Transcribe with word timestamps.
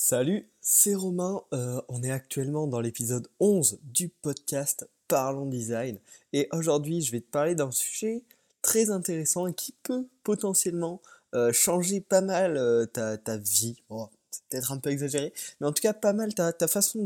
Salut, 0.00 0.48
c'est 0.60 0.94
Romain. 0.94 1.42
Euh, 1.52 1.82
on 1.88 2.04
est 2.04 2.12
actuellement 2.12 2.68
dans 2.68 2.80
l'épisode 2.80 3.26
11 3.40 3.80
du 3.82 4.08
podcast 4.08 4.88
Parlons 5.08 5.46
Design. 5.46 5.98
Et 6.32 6.48
aujourd'hui, 6.52 7.02
je 7.02 7.10
vais 7.10 7.20
te 7.20 7.28
parler 7.28 7.56
d'un 7.56 7.72
sujet 7.72 8.22
très 8.62 8.90
intéressant 8.90 9.48
et 9.48 9.54
qui 9.54 9.74
peut 9.82 10.06
potentiellement 10.22 11.02
euh, 11.34 11.52
changer 11.52 12.00
pas 12.00 12.20
mal 12.20 12.58
euh, 12.58 12.86
ta, 12.86 13.16
vie. 13.38 13.82
c'est 14.30 14.44
peut-être 14.48 14.70
un 14.70 14.78
peu 14.78 14.90
exagéré, 14.90 15.32
mais 15.60 15.66
en 15.66 15.72
tout 15.72 15.82
cas, 15.82 15.94
pas 15.94 16.12
mal 16.12 16.32
ta, 16.32 16.52
façon 16.68 17.04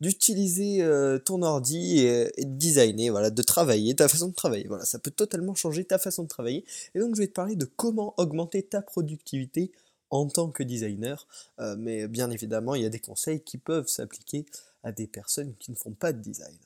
d'utiliser 0.00 0.78
ton 1.26 1.42
ordi 1.42 1.98
et, 1.98 2.32
et, 2.40 2.46
de 2.46 2.56
designer, 2.56 3.10
voilà, 3.10 3.28
de 3.28 3.42
travailler, 3.42 3.94
ta 3.94 4.08
façon 4.08 4.28
de 4.28 4.34
travailler. 4.34 4.68
Voilà, 4.68 4.86
ça 4.86 4.98
peut 4.98 5.10
totalement 5.10 5.54
changer 5.54 5.84
ta 5.84 5.98
façon 5.98 6.22
de 6.22 6.28
travailler. 6.28 6.64
Et 6.94 6.98
donc, 6.98 7.14
je 7.14 7.20
vais 7.20 7.28
te 7.28 7.34
parler 7.34 7.56
de 7.56 7.66
comment 7.66 8.14
augmenter 8.16 8.62
ta 8.62 8.80
productivité 8.80 9.70
en 10.10 10.26
tant 10.28 10.50
que 10.50 10.62
designer, 10.62 11.26
euh, 11.60 11.76
mais 11.78 12.06
bien 12.08 12.30
évidemment, 12.30 12.74
il 12.74 12.82
y 12.82 12.86
a 12.86 12.90
des 12.90 13.00
conseils 13.00 13.40
qui 13.40 13.58
peuvent 13.58 13.88
s'appliquer 13.88 14.46
à 14.82 14.92
des 14.92 15.06
personnes 15.06 15.54
qui 15.58 15.70
ne 15.70 15.76
font 15.76 15.92
pas 15.92 16.12
de 16.12 16.20
design. 16.20 16.56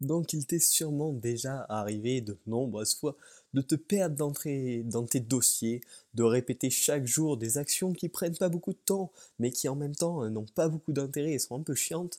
Donc 0.00 0.32
il 0.32 0.46
t'est 0.46 0.58
sûrement 0.58 1.12
déjà 1.12 1.66
arrivé 1.68 2.20
de 2.20 2.38
nombreuses 2.46 2.94
fois 2.94 3.16
de 3.52 3.60
te 3.60 3.74
perdre 3.74 4.16
dans 4.16 5.06
tes 5.06 5.20
dossiers, 5.20 5.80
de 6.14 6.22
répéter 6.22 6.70
chaque 6.70 7.06
jour 7.06 7.36
des 7.36 7.58
actions 7.58 7.92
qui 7.92 8.08
prennent 8.08 8.36
pas 8.36 8.48
beaucoup 8.48 8.72
de 8.72 8.78
temps, 8.84 9.10
mais 9.38 9.50
qui 9.50 9.68
en 9.68 9.76
même 9.76 9.94
temps 9.94 10.24
euh, 10.24 10.30
n'ont 10.30 10.46
pas 10.54 10.68
beaucoup 10.68 10.92
d'intérêt 10.92 11.32
et 11.32 11.38
sont 11.38 11.56
un 11.56 11.62
peu 11.62 11.74
chiantes, 11.74 12.18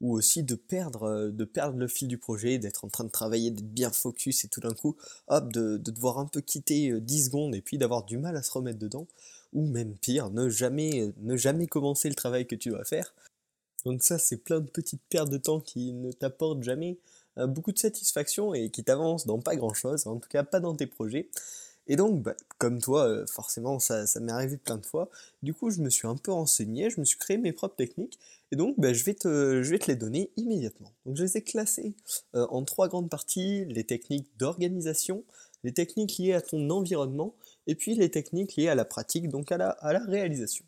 ou 0.00 0.12
aussi 0.12 0.42
de 0.42 0.56
perdre, 0.56 1.04
euh, 1.04 1.30
de 1.30 1.44
perdre 1.44 1.78
le 1.78 1.88
fil 1.88 2.08
du 2.08 2.18
projet, 2.18 2.58
d'être 2.58 2.84
en 2.84 2.88
train 2.88 3.04
de 3.04 3.10
travailler, 3.10 3.50
d'être 3.50 3.72
bien 3.72 3.90
focus 3.90 4.44
et 4.44 4.48
tout 4.48 4.60
d'un 4.60 4.74
coup, 4.74 4.96
hop, 5.28 5.52
de, 5.52 5.78
de, 5.78 5.90
devoir 5.90 6.18
un 6.18 6.26
peu 6.26 6.40
quitter 6.40 7.00
10 7.00 7.26
secondes 7.26 7.54
et 7.54 7.62
puis 7.62 7.78
d'avoir 7.78 8.04
du 8.04 8.18
mal 8.18 8.36
à 8.36 8.42
se 8.42 8.50
remettre 8.50 8.78
dedans 8.78 9.06
ou 9.54 9.66
même 9.66 9.94
pire, 9.96 10.30
ne 10.30 10.48
jamais, 10.48 11.12
ne 11.22 11.36
jamais 11.36 11.66
commencer 11.66 12.08
le 12.08 12.14
travail 12.14 12.46
que 12.46 12.54
tu 12.56 12.70
dois 12.70 12.84
faire. 12.84 13.14
Donc 13.84 14.02
ça, 14.02 14.18
c'est 14.18 14.38
plein 14.38 14.60
de 14.60 14.68
petites 14.68 15.02
pertes 15.08 15.30
de 15.30 15.38
temps 15.38 15.60
qui 15.60 15.92
ne 15.92 16.10
t'apportent 16.12 16.62
jamais 16.62 16.98
euh, 17.38 17.46
beaucoup 17.46 17.72
de 17.72 17.78
satisfaction 17.78 18.54
et 18.54 18.70
qui 18.70 18.84
t'avancent 18.84 19.26
dans 19.26 19.40
pas 19.40 19.56
grand-chose, 19.56 20.06
en 20.06 20.18
tout 20.18 20.28
cas 20.28 20.44
pas 20.44 20.60
dans 20.60 20.74
tes 20.74 20.86
projets. 20.86 21.28
Et 21.86 21.96
donc, 21.96 22.22
bah, 22.22 22.34
comme 22.58 22.80
toi, 22.80 23.06
euh, 23.06 23.26
forcément, 23.26 23.78
ça, 23.78 24.04
m'est 24.20 24.32
arrivé 24.32 24.56
plein 24.56 24.78
de 24.78 24.86
fois. 24.86 25.10
Du 25.42 25.52
coup, 25.52 25.70
je 25.70 25.80
me 25.82 25.90
suis 25.90 26.06
un 26.08 26.16
peu 26.16 26.32
renseigné, 26.32 26.88
je 26.88 26.98
me 26.98 27.04
suis 27.04 27.18
créé 27.18 27.36
mes 27.36 27.52
propres 27.52 27.76
techniques, 27.76 28.18
et 28.52 28.56
donc 28.56 28.78
bah, 28.78 28.92
je, 28.92 29.04
vais 29.04 29.14
te, 29.14 29.62
je 29.62 29.70
vais 29.70 29.78
te 29.78 29.90
les 29.90 29.96
donner 29.96 30.30
immédiatement. 30.36 30.92
Donc 31.04 31.16
je 31.16 31.24
les 31.24 31.36
ai 31.36 31.42
classées 31.42 31.94
euh, 32.34 32.46
en 32.50 32.64
trois 32.64 32.88
grandes 32.88 33.10
parties, 33.10 33.66
les 33.66 33.84
techniques 33.84 34.28
d'organisation, 34.38 35.24
les 35.62 35.72
techniques 35.72 36.16
liées 36.18 36.34
à 36.34 36.40
ton 36.40 36.70
environnement, 36.70 37.34
et 37.66 37.74
puis 37.74 37.94
les 37.94 38.10
techniques 38.10 38.56
liées 38.56 38.68
à 38.68 38.74
la 38.74 38.84
pratique, 38.84 39.28
donc 39.28 39.52
à 39.52 39.56
la, 39.56 39.76
réalisation. 40.06 40.64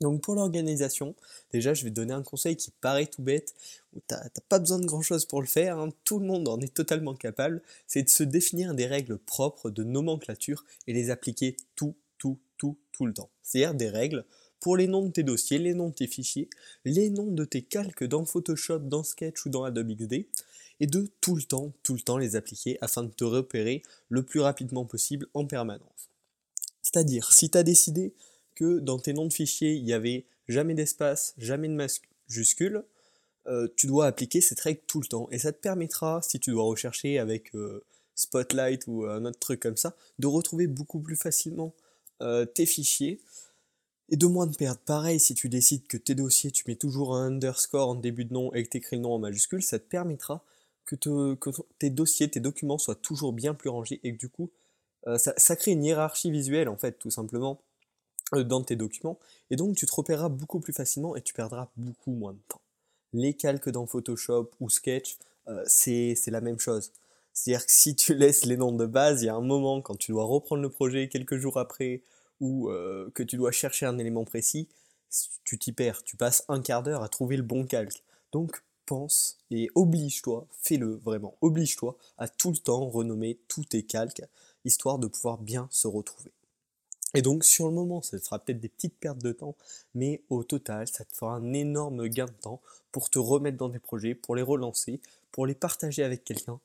Donc 0.00 0.22
pour 0.22 0.36
l'organisation, 0.36 1.16
déjà 1.52 1.74
je 1.74 1.82
vais 1.82 1.90
te 1.90 1.96
donner 1.96 2.12
un 2.12 2.22
conseil 2.22 2.56
qui 2.56 2.70
paraît 2.70 3.06
tout 3.06 3.22
bête, 3.22 3.54
où 3.94 4.00
t'as 4.06 4.28
pas 4.48 4.60
besoin 4.60 4.78
de 4.78 4.86
grand 4.86 5.02
chose 5.02 5.24
pour 5.24 5.40
le 5.40 5.48
faire, 5.48 5.78
hein. 5.78 5.88
tout 6.04 6.20
le 6.20 6.26
monde 6.26 6.46
en 6.46 6.60
est 6.60 6.72
totalement 6.72 7.14
capable, 7.14 7.62
c'est 7.88 8.04
de 8.04 8.08
se 8.08 8.22
définir 8.22 8.74
des 8.74 8.86
règles 8.86 9.18
propres 9.18 9.70
de 9.70 9.82
nomenclature 9.82 10.64
et 10.86 10.92
les 10.92 11.10
appliquer 11.10 11.56
tout, 11.74 11.96
tout, 12.16 12.38
tout, 12.58 12.76
tout 12.92 13.06
le 13.06 13.12
temps. 13.12 13.30
C'est-à-dire 13.42 13.74
des 13.74 13.88
règles 13.88 14.24
pour 14.60 14.76
les 14.76 14.86
noms 14.86 15.06
de 15.06 15.12
tes 15.12 15.22
dossiers, 15.22 15.58
les 15.58 15.74
noms 15.74 15.88
de 15.88 15.94
tes 15.94 16.06
fichiers, 16.06 16.48
les 16.84 17.10
noms 17.10 17.30
de 17.30 17.44
tes 17.44 17.62
calques 17.62 18.04
dans 18.04 18.24
Photoshop, 18.24 18.80
dans 18.80 19.02
Sketch 19.02 19.46
ou 19.46 19.50
dans 19.50 19.64
Adobe 19.64 19.92
XD, 19.96 20.26
et 20.80 20.86
de 20.86 21.08
tout 21.20 21.36
le 21.36 21.42
temps, 21.42 21.72
tout 21.82 21.94
le 21.94 22.00
temps 22.00 22.18
les 22.18 22.36
appliquer 22.36 22.78
afin 22.80 23.02
de 23.02 23.10
te 23.10 23.24
repérer 23.24 23.82
le 24.08 24.22
plus 24.22 24.40
rapidement 24.40 24.84
possible 24.84 25.26
en 25.34 25.44
permanence. 25.44 25.97
C'est-à-dire, 26.98 27.32
si 27.32 27.48
tu 27.48 27.56
as 27.56 27.62
décidé 27.62 28.12
que 28.56 28.80
dans 28.80 28.98
tes 28.98 29.12
noms 29.12 29.26
de 29.26 29.32
fichiers, 29.32 29.74
il 29.74 29.84
n'y 29.84 29.92
avait 29.92 30.24
jamais 30.48 30.74
d'espace, 30.74 31.32
jamais 31.38 31.68
de 31.68 31.74
majuscule, 31.74 32.82
euh, 33.46 33.68
tu 33.76 33.86
dois 33.86 34.06
appliquer 34.06 34.40
cette 34.40 34.58
règle 34.58 34.80
tout 34.88 35.00
le 35.00 35.06
temps. 35.06 35.28
Et 35.30 35.38
ça 35.38 35.52
te 35.52 35.60
permettra, 35.60 36.20
si 36.22 36.40
tu 36.40 36.50
dois 36.50 36.64
rechercher 36.64 37.20
avec 37.20 37.54
euh, 37.54 37.84
Spotlight 38.16 38.88
ou 38.88 39.04
un 39.04 39.24
autre 39.26 39.38
truc 39.38 39.60
comme 39.60 39.76
ça, 39.76 39.94
de 40.18 40.26
retrouver 40.26 40.66
beaucoup 40.66 40.98
plus 40.98 41.14
facilement 41.14 41.72
euh, 42.20 42.46
tes 42.46 42.66
fichiers 42.66 43.20
et 44.08 44.16
de 44.16 44.26
moins 44.26 44.48
de 44.48 44.56
perdre. 44.56 44.80
Pareil, 44.84 45.20
si 45.20 45.34
tu 45.34 45.48
décides 45.48 45.86
que 45.86 45.98
tes 45.98 46.16
dossiers, 46.16 46.50
tu 46.50 46.64
mets 46.66 46.74
toujours 46.74 47.14
un 47.14 47.28
underscore 47.28 47.90
en 47.90 47.94
début 47.94 48.24
de 48.24 48.34
nom 48.34 48.52
et 48.54 48.64
que 48.64 48.70
tu 48.70 48.78
écris 48.78 48.96
le 48.96 49.02
nom 49.02 49.12
en 49.12 49.20
majuscule, 49.20 49.62
ça 49.62 49.78
te 49.78 49.88
permettra 49.88 50.44
que, 50.84 50.96
tes 51.78 51.90
dossiers, 51.90 52.28
tes 52.28 52.40
documents 52.40 52.78
soient 52.78 52.96
toujours 52.96 53.32
bien 53.32 53.54
plus 53.54 53.68
rangés 53.68 54.00
et 54.02 54.12
que 54.12 54.18
du 54.18 54.28
coup, 54.28 54.50
euh, 55.06 55.18
ça, 55.18 55.56
crée 55.56 55.72
une 55.72 55.84
hiérarchie 55.84 56.30
visuelle 56.30 56.68
en 56.68 56.76
fait, 56.76 56.98
tout 56.98 57.10
simplement, 57.10 57.60
euh, 58.34 58.44
dans 58.44 58.62
tes 58.62 58.76
documents. 58.76 59.18
Et 59.50 59.56
donc, 59.56 59.76
tu 59.76 59.86
te 59.86 59.94
repéreras 59.94 60.28
beaucoup 60.28 60.60
plus 60.60 60.72
facilement 60.72 61.16
et 61.16 61.22
tu 61.22 61.34
perdras 61.34 61.68
beaucoup 61.76 62.12
moins 62.12 62.32
de 62.32 62.40
temps. 62.48 62.60
Les 63.12 63.34
calques 63.34 63.70
dans 63.70 63.86
Photoshop 63.86 64.50
ou 64.60 64.68
Sketch, 64.68 65.16
euh, 65.48 65.62
c'est 65.66 66.14
la 66.28 66.40
même 66.40 66.58
chose. 66.58 66.92
C'est-à-dire 67.32 67.64
que 67.64 67.72
si 67.72 67.94
tu 67.94 68.14
laisses 68.16 68.44
les 68.44 68.56
noms 68.56 68.72
de 68.72 68.86
base, 68.86 69.22
il 69.22 69.26
y 69.26 69.30
a 69.30 69.34
un 69.34 69.40
moment 69.40 69.80
quand 69.80 69.96
tu 69.96 70.12
dois 70.12 70.24
reprendre 70.24 70.62
le 70.62 70.70
projet 70.70 71.08
quelques 71.08 71.36
jours 71.36 71.58
après 71.58 72.02
ou 72.40 72.70
que 73.14 73.24
tu 73.24 73.36
dois 73.36 73.50
chercher 73.50 73.84
un 73.84 73.98
élément 73.98 74.24
précis, 74.24 74.68
tu 75.42 75.58
t'y 75.58 75.72
perds. 75.72 76.04
Tu 76.04 76.16
passes 76.16 76.44
un 76.48 76.62
quart 76.62 76.84
d'heure 76.84 77.02
à 77.02 77.08
trouver 77.08 77.36
le 77.36 77.42
bon 77.42 77.66
calque. 77.66 78.04
Donc 78.30 78.62
pense 78.88 79.36
et 79.50 79.70
oblige-toi, 79.74 80.46
fais-le 80.62 80.94
vraiment, 81.04 81.36
oblige-toi 81.42 81.96
à 82.16 82.26
tout 82.26 82.50
le 82.50 82.56
temps 82.56 82.88
renommer 82.88 83.38
tous 83.46 83.64
tes 83.64 83.82
calques, 83.82 84.22
histoire 84.68 84.98
de 84.98 85.08
pouvoir 85.08 85.38
bien 85.38 85.68
se 85.70 85.88
retrouver. 85.88 86.30
Et 87.14 87.22
donc 87.22 87.44
sur 87.44 87.66
le 87.66 87.74
moment, 87.74 88.02
ça 88.02 88.18
sera 88.18 88.38
peut-être 88.38 88.60
des 88.60 88.68
petites 88.68 88.96
pertes 88.96 89.18
de 89.18 89.32
temps, 89.32 89.56
mais 89.94 90.22
au 90.28 90.44
total, 90.44 90.86
ça 90.86 91.04
te 91.04 91.14
fera 91.14 91.34
un 91.34 91.52
énorme 91.52 92.06
gain 92.08 92.26
de 92.26 92.40
temps 92.40 92.60
pour 92.92 93.10
te 93.10 93.18
remettre 93.18 93.56
dans 93.56 93.70
tes 93.70 93.78
projets, 93.78 94.14
pour 94.14 94.36
les 94.36 94.42
relancer, 94.42 95.00
pour 95.32 95.46
les 95.46 95.54
partager 95.54 96.04
avec 96.04 96.22
quelqu'un. 96.22 96.60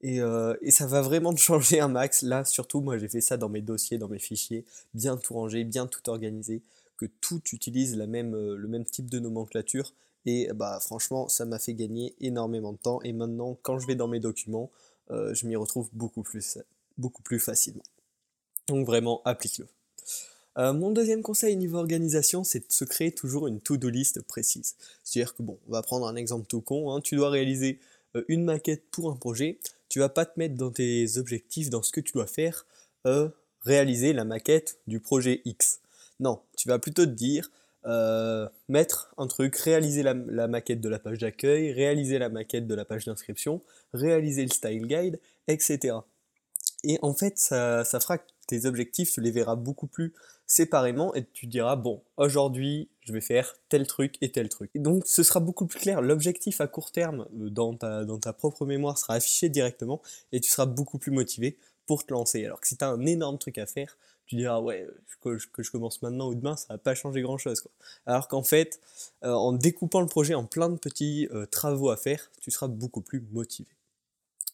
Et, 0.00 0.20
euh, 0.20 0.54
ça 0.70 0.86
va 0.86 1.02
vraiment 1.02 1.36
changer 1.36 1.80
un 1.80 1.88
max. 1.88 2.22
Là, 2.22 2.44
surtout, 2.44 2.80
moi, 2.80 2.98
j'ai 2.98 3.08
fait 3.08 3.20
ça 3.20 3.36
dans 3.36 3.48
mes 3.48 3.62
dossiers, 3.62 3.98
dans 3.98 4.08
mes 4.08 4.18
fichiers, 4.18 4.64
bien 4.94 5.16
tout 5.16 5.34
rangé, 5.34 5.64
bien 5.64 5.86
tout 5.86 6.08
organisé, 6.10 6.62
que 6.96 7.06
tout 7.20 7.42
utilise 7.52 7.98
euh, 7.98 8.56
le 8.56 8.68
même 8.68 8.84
type 8.84 9.10
de 9.10 9.18
nomenclature 9.18 9.92
et 10.26 10.48
bah 10.54 10.78
franchement, 10.80 11.28
ça 11.28 11.44
m'a 11.44 11.58
fait 11.58 11.74
gagner 11.74 12.14
énormément 12.20 12.72
de 12.72 12.78
temps. 12.78 13.00
Et 13.02 13.12
maintenant, 13.12 13.58
quand 13.62 13.78
je 13.78 13.86
vais 13.86 13.94
dans 13.94 14.08
mes 14.08 14.20
documents, 14.20 14.70
euh, 15.10 15.34
je 15.34 15.46
m'y 15.46 15.56
retrouve 15.56 15.90
beaucoup 15.92 16.22
plus, 16.22 16.58
beaucoup 16.98 17.22
plus 17.22 17.38
facilement. 17.38 17.82
Donc 18.68 18.86
vraiment, 18.86 19.22
applique-le. 19.24 19.66
Euh, 20.56 20.72
mon 20.72 20.92
deuxième 20.92 21.22
conseil 21.22 21.56
niveau 21.56 21.78
organisation, 21.78 22.44
c'est 22.44 22.60
de 22.60 22.72
se 22.72 22.84
créer 22.84 23.12
toujours 23.12 23.48
une 23.48 23.60
to-do 23.60 23.88
list 23.88 24.22
précise. 24.22 24.76
C'est-à-dire 25.02 25.34
que 25.34 25.42
bon, 25.42 25.58
on 25.68 25.72
va 25.72 25.82
prendre 25.82 26.06
un 26.06 26.16
exemple 26.16 26.46
tout 26.46 26.60
con. 26.60 26.92
Hein. 26.92 27.00
tu 27.00 27.16
dois 27.16 27.30
réaliser 27.30 27.80
euh, 28.16 28.24
une 28.28 28.44
maquette 28.44 28.84
pour 28.90 29.10
un 29.10 29.16
projet. 29.16 29.58
Tu 29.88 29.98
vas 29.98 30.08
pas 30.08 30.26
te 30.26 30.38
mettre 30.38 30.54
dans 30.54 30.70
tes 30.70 31.18
objectifs, 31.18 31.70
dans 31.70 31.82
ce 31.82 31.92
que 31.92 32.00
tu 32.00 32.12
dois 32.12 32.26
faire, 32.26 32.66
réaliser 33.64 34.12
la 34.12 34.24
maquette 34.24 34.78
du 34.86 35.00
projet 35.00 35.42
X. 35.44 35.80
Non, 36.20 36.40
tu 36.56 36.68
vas 36.68 36.78
plutôt 36.78 37.04
te 37.04 37.10
dire, 37.10 37.50
euh, 37.86 38.48
mettre 38.68 39.12
un 39.18 39.26
truc, 39.26 39.56
réaliser 39.56 40.02
la, 40.02 40.14
maquette 40.14 40.80
de 40.80 40.88
la 40.88 40.98
page 40.98 41.18
d'accueil, 41.18 41.72
réaliser 41.72 42.18
la 42.18 42.30
maquette 42.30 42.66
de 42.66 42.74
la 42.74 42.84
page 42.84 43.04
d'inscription, 43.04 43.60
réaliser 43.92 44.42
le 44.42 44.48
style 44.48 44.86
guide, 44.86 45.20
etc. 45.48 45.96
Et 46.84 46.98
en 47.02 47.14
fait, 47.14 47.38
ça, 47.38 47.84
fera 47.84 48.18
que 48.18 48.24
tes 48.46 48.66
objectifs, 48.66 49.12
tu 49.12 49.20
les 49.20 49.30
verras 49.30 49.56
beaucoup 49.56 49.86
plus 49.86 50.12
séparément 50.46 51.14
et 51.14 51.24
tu 51.32 51.46
diras, 51.46 51.76
bon, 51.76 52.02
aujourd'hui, 52.16 52.90
je 53.00 53.12
vais 53.12 53.22
faire 53.22 53.56
tel 53.68 53.86
truc 53.86 54.16
et 54.20 54.30
tel 54.30 54.48
truc. 54.48 54.70
Et 54.74 54.78
donc, 54.78 55.06
ce 55.06 55.22
sera 55.22 55.40
beaucoup 55.40 55.66
plus 55.66 55.80
clair. 55.80 56.02
L'objectif 56.02 56.60
à 56.60 56.66
court 56.66 56.92
terme 56.92 57.26
euh, 57.40 57.50
dans 57.50 57.74
ta, 57.74 58.04
dans 58.04 58.18
ta 58.18 58.32
propre 58.32 58.66
mémoire 58.66 58.98
sera 58.98 59.14
affiché 59.14 59.48
directement 59.48 60.02
et 60.32 60.40
tu 60.40 60.50
seras 60.50 60.66
beaucoup 60.66 60.98
plus 60.98 61.10
motivé 61.10 61.56
pour 61.86 62.04
te 62.04 62.12
lancer. 62.12 62.44
Alors 62.44 62.60
que 62.60 62.68
si 62.68 62.76
tu 62.76 62.84
as 62.84 62.88
un 62.88 63.06
énorme 63.06 63.38
truc 63.38 63.56
à 63.58 63.66
faire, 63.66 63.96
tu 64.26 64.36
diras 64.36 64.60
ouais 64.60 64.86
que 65.20 65.38
je, 65.38 65.70
commence 65.70 66.02
maintenant 66.02 66.28
ou 66.28 66.34
demain 66.34 66.56
ça 66.56 66.66
va 66.70 66.78
pas 66.78 66.94
changer 66.94 67.22
grand 67.22 67.38
chose 67.38 67.62
alors 68.06 68.28
qu'en 68.28 68.42
fait 68.42 68.80
euh, 69.22 69.32
en 69.32 69.52
découpant 69.52 70.00
le 70.00 70.06
projet 70.06 70.34
en 70.34 70.44
plein 70.44 70.68
de 70.68 70.76
petits 70.76 71.28
euh, 71.32 71.46
travaux 71.46 71.90
à 71.90 71.96
faire 71.96 72.30
tu 72.40 72.50
seras 72.50 72.68
beaucoup 72.68 73.00
plus 73.00 73.20
motivé 73.32 73.68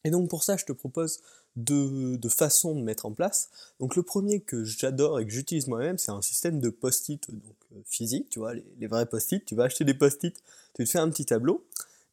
et 0.05 0.11
donc 0.11 0.29
pour 0.29 0.43
ça 0.43 0.57
je 0.57 0.65
te 0.65 0.73
propose 0.73 1.21
deux, 1.57 2.17
de 2.17 2.29
façons 2.29 2.75
de 2.75 2.83
mettre 2.83 3.07
en 3.07 3.13
place 3.13 3.51
donc 3.81 3.97
le 3.97 4.03
premier 4.03 4.41
que 4.41 4.65
j'adore 4.65 5.21
et 5.21 5.27
que 5.27 5.33
j'utilise 5.33 5.67
moi-même 5.67 5.99
c'est 5.99 6.13
un 6.13 6.23
système 6.23 6.61
de 6.61 6.71
post-it 6.71 7.31
donc 7.31 7.57
euh, 7.73 7.81
physique 7.87 8.29
tu 8.31 8.39
vois 8.39 8.55
les, 8.55 8.87
vrais 8.87 9.07
post-it 9.07 9.45
tu 9.45 9.55
vas 9.55 9.65
acheter 9.65 9.85
des 9.85 9.95
post-it 9.95 10.35
tu 10.75 10.85
te 10.85 10.91
fais 10.91 10.99
un 10.99 11.11
petit 11.11 11.25
tableau 11.25 11.65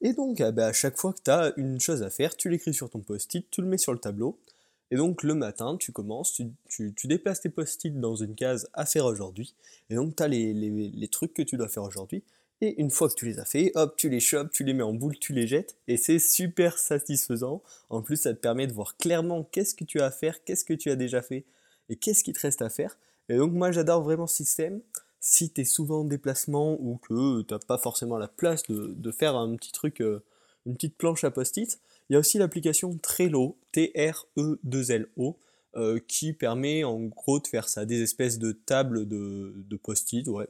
et 0.01 0.13
donc 0.13 0.41
ah 0.41 0.51
bah, 0.51 0.67
à 0.67 0.73
chaque 0.73 0.97
fois 0.97 1.13
que 1.13 1.21
tu 1.23 1.31
as 1.31 1.53
une 1.57 1.79
chose 1.79 2.03
à 2.03 2.09
faire 2.09 2.35
tu 2.35 2.49
l'écris 2.49 2.73
sur 2.73 2.89
ton 2.89 2.99
post-it 2.99 3.45
tu 3.51 3.61
le 3.61 3.67
mets 3.67 3.77
sur 3.77 3.93
le 3.93 3.99
tableau 3.99 4.37
et 4.89 4.95
donc 4.95 5.23
le 5.23 5.33
matin, 5.33 5.77
tu 5.77 5.91
commences, 5.91 6.41
tu, 6.69 6.93
déplaces 7.05 7.41
tes 7.41 7.49
post-it 7.49 7.99
dans 7.99 8.15
une 8.15 8.35
case 8.35 8.69
à 8.73 8.85
faire 8.85 9.05
aujourd'hui. 9.05 9.53
Et 9.89 9.95
donc 9.95 10.15
tu 10.15 10.23
as 10.23 10.27
les, 10.27 11.09
trucs 11.11 11.33
que 11.33 11.41
tu 11.41 11.57
dois 11.57 11.67
faire 11.67 11.83
aujourd'hui. 11.83 12.23
Et 12.61 12.81
une 12.81 12.89
fois 12.89 13.07
que 13.09 13.13
tu 13.13 13.25
les 13.25 13.39
as 13.39 13.45
fait, 13.45 13.71
hop, 13.75 13.95
tu 13.97 14.09
les 14.09 14.19
chopes, 14.19 14.51
tu 14.51 14.63
les 14.63 14.73
mets 14.73 14.83
en 14.83 14.93
boule, 14.93 15.17
tu 15.19 15.33
les 15.33 15.45
jettes. 15.45 15.75
Et 15.87 15.97
c'est 15.97 16.19
super 16.19 16.77
satisfaisant. 16.79 17.61
En 17.89 18.01
plus, 18.01 18.17
ça 18.17 18.33
te 18.33 18.39
permet 18.39 18.65
de 18.65 18.73
voir 18.73 18.97
clairement 18.97 19.43
qu'est-ce 19.43 19.75
que 19.75 19.83
tu 19.83 19.99
as 19.99 20.05
à 20.05 20.11
faire, 20.11 20.43
qu'est-ce 20.43 20.65
que 20.65 20.73
tu 20.73 20.89
as 20.89 20.95
déjà 20.95 21.21
fait 21.21 21.45
et 21.89 21.95
qu'est-ce 21.95 22.23
qui 22.23 22.33
te 22.33 22.39
reste 22.39 22.61
à 22.61 22.69
faire. 22.69 22.97
Et 23.29 23.37
donc 23.37 23.53
moi 23.53 23.71
j'adore 23.71 24.03
vraiment 24.03 24.27
ce 24.27 24.37
système. 24.37 24.81
si 25.19 25.51
tu 25.51 25.61
es 25.61 25.65
souvent 25.65 26.01
en 26.01 26.03
déplacement 26.05 26.77
ou 26.79 26.97
que 26.97 27.41
tu 27.41 27.53
n'as 27.53 27.59
pas 27.59 27.77
forcément 27.77 28.17
la 28.17 28.27
place 28.27 28.63
de, 28.69 29.11
faire 29.11 29.35
un 29.35 29.55
petit 29.55 29.71
truc, 29.71 30.01
euh, 30.01 30.23
une 30.65 30.75
petite 30.75 30.97
planche 30.97 31.23
à 31.23 31.31
post-it, 31.31 31.79
il 32.09 32.13
y 32.13 32.15
a 32.15 32.19
aussi 32.19 32.37
l'application 32.37 32.97
Trello, 32.97 33.57
T-R-E-2-L-O, 33.71 35.37
euh, 35.75 35.99
qui 36.07 36.33
permet 36.33 36.83
en 36.83 37.01
gros 37.01 37.39
de 37.39 37.47
faire 37.47 37.67
ça, 37.67 37.85
des 37.85 38.01
espèces 38.01 38.39
de 38.39 38.51
tables 38.51 39.07
de, 39.07 39.53
de 39.55 39.75
post-it, 39.77 40.27
ouais. 40.27 40.47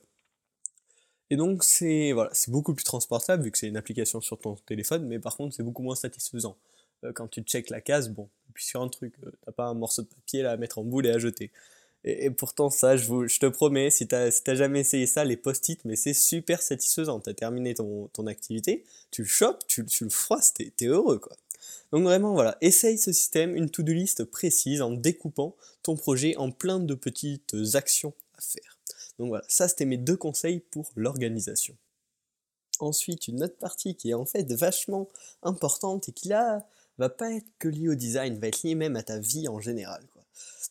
Et 1.29 1.35
donc 1.35 1.63
c'est 1.63 2.11
voilà, 2.13 2.29
c'est 2.33 2.51
beaucoup 2.51 2.73
plus 2.73 2.83
transportable 2.83 3.43
vu 3.43 3.51
que 3.51 3.57
c'est 3.57 3.67
une 3.67 3.77
application 3.77 4.21
sur 4.21 4.39
ton 4.39 4.55
téléphone, 4.55 5.05
mais 5.05 5.19
par 5.19 5.35
contre 5.35 5.55
c'est 5.55 5.63
beaucoup 5.63 5.83
moins 5.83 5.95
satisfaisant. 5.95 6.57
Euh, 7.03 7.11
quand 7.13 7.27
tu 7.27 7.41
checkes 7.41 7.69
la 7.69 7.81
case, 7.81 8.09
bon, 8.09 8.29
puis 8.53 8.65
sur 8.65 8.81
un 8.81 8.89
truc, 8.89 9.13
t'as 9.45 9.51
pas 9.51 9.65
un 9.65 9.73
morceau 9.73 10.01
de 10.03 10.07
papier 10.07 10.41
là 10.41 10.51
à 10.51 10.57
mettre 10.57 10.79
en 10.79 10.83
boule 10.83 11.05
et 11.05 11.11
à 11.11 11.19
jeter. 11.19 11.51
Et, 12.03 12.29
pourtant, 12.29 12.69
ça, 12.69 12.95
je, 12.95 13.05
vous, 13.05 13.27
je 13.27 13.39
te 13.39 13.47
promets, 13.47 13.89
si 13.89 14.07
t'as 14.07 14.31
si 14.31 14.41
jamais 14.45 14.81
essayé 14.81 15.07
ça, 15.07 15.25
les 15.25 15.35
post-it, 15.35 15.83
mais 15.83 15.97
c'est 15.97 16.13
super 16.13 16.61
satisfaisant. 16.61 17.19
T'as 17.19 17.33
terminé 17.33 17.73
ton, 17.73 18.07
ton 18.13 18.27
activité, 18.27 18.85
tu 19.11 19.23
le 19.23 19.27
chopes, 19.27 19.65
tu, 19.67 19.85
tu 19.85 20.05
le 20.05 20.09
froisses, 20.09 20.53
t'es 20.53 20.71
es 20.79 20.85
heureux, 20.85 21.19
quoi. 21.19 21.35
Donc 21.91 22.03
vraiment, 22.03 22.33
voilà, 22.33 22.57
essaye 22.61 22.97
ce 22.97 23.11
système, 23.11 23.55
une 23.55 23.69
to-do 23.69 23.91
list 23.93 24.23
précise 24.23 24.81
en 24.81 24.91
découpant 24.91 25.55
ton 25.83 25.95
projet 25.95 26.35
en 26.37 26.51
plein 26.51 26.79
de 26.79 26.93
petites 26.93 27.55
actions 27.73 28.13
à 28.37 28.41
faire. 28.41 28.76
Donc 29.19 29.29
voilà, 29.29 29.45
ça 29.47 29.67
c'était 29.67 29.85
mes 29.85 29.97
deux 29.97 30.17
conseils 30.17 30.59
pour 30.59 30.89
l'organisation. 30.95 31.75
Ensuite, 32.79 33.27
une 33.27 33.43
autre 33.43 33.57
partie 33.57 33.95
qui 33.95 34.11
est 34.11 34.13
en 34.13 34.25
fait 34.25 34.51
vachement 34.53 35.07
importante 35.41 36.09
et 36.09 36.11
qui 36.11 36.27
là 36.27 36.67
va 36.97 37.09
pas 37.09 37.31
être 37.31 37.47
que 37.59 37.67
liée 37.67 37.89
au 37.89 37.95
design, 37.95 38.37
va 38.37 38.47
être 38.47 38.63
liée 38.63 38.75
même 38.75 38.95
à 38.95 39.03
ta 39.03 39.19
vie 39.19 39.47
en 39.47 39.59
général. 39.59 40.03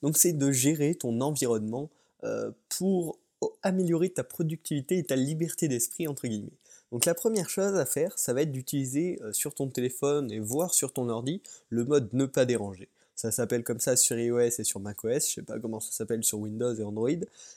Donc 0.03 0.17
c'est 0.17 0.33
de 0.33 0.53
gérer 0.53 0.95
ton 0.95 1.21
environnement 1.21 1.91
euh, 2.25 2.51
pour 2.69 3.19
améliorer 3.63 4.11
ta 4.11 4.25
productivité 4.25 4.99
et 4.99 5.05
ta 5.05 5.17
liberté 5.17 5.69
d'esprit 5.69 6.09
entre 6.09 6.27
guillemets. 6.27 6.59
Donc 6.93 7.05
la 7.05 7.15
première 7.15 7.51
chose 7.51 7.75
à 7.75 7.87
faire, 7.87 8.19
ça 8.19 8.33
va 8.33 8.43
être 8.43 8.53
d'utiliser 8.53 9.19
euh, 9.23 9.33
sur 9.33 9.55
ton 9.55 9.69
téléphone 9.69 10.31
et 10.31 10.39
voire 10.39 10.73
sur 10.75 10.93
ton 10.93 11.09
ordi 11.09 11.43
le 11.69 11.85
mode 11.85 12.13
ne 12.13 12.27
pas 12.27 12.45
déranger. 12.45 12.89
Ça 13.17 13.33
s'appelle 13.33 13.65
comme 13.65 13.81
ça 13.81 13.97
sur 13.97 14.19
iOS 14.19 14.39
et 14.59 14.65
sur 14.65 14.79
macOS, 14.79 15.27
je 15.27 15.35
sais 15.35 15.43
pas 15.43 15.59
comment 15.59 15.81
ça 15.81 15.91
s'appelle 15.91 16.23
sur 16.23 16.39
Windows 16.39 16.75
et 16.75 16.83
Android, 16.83 17.09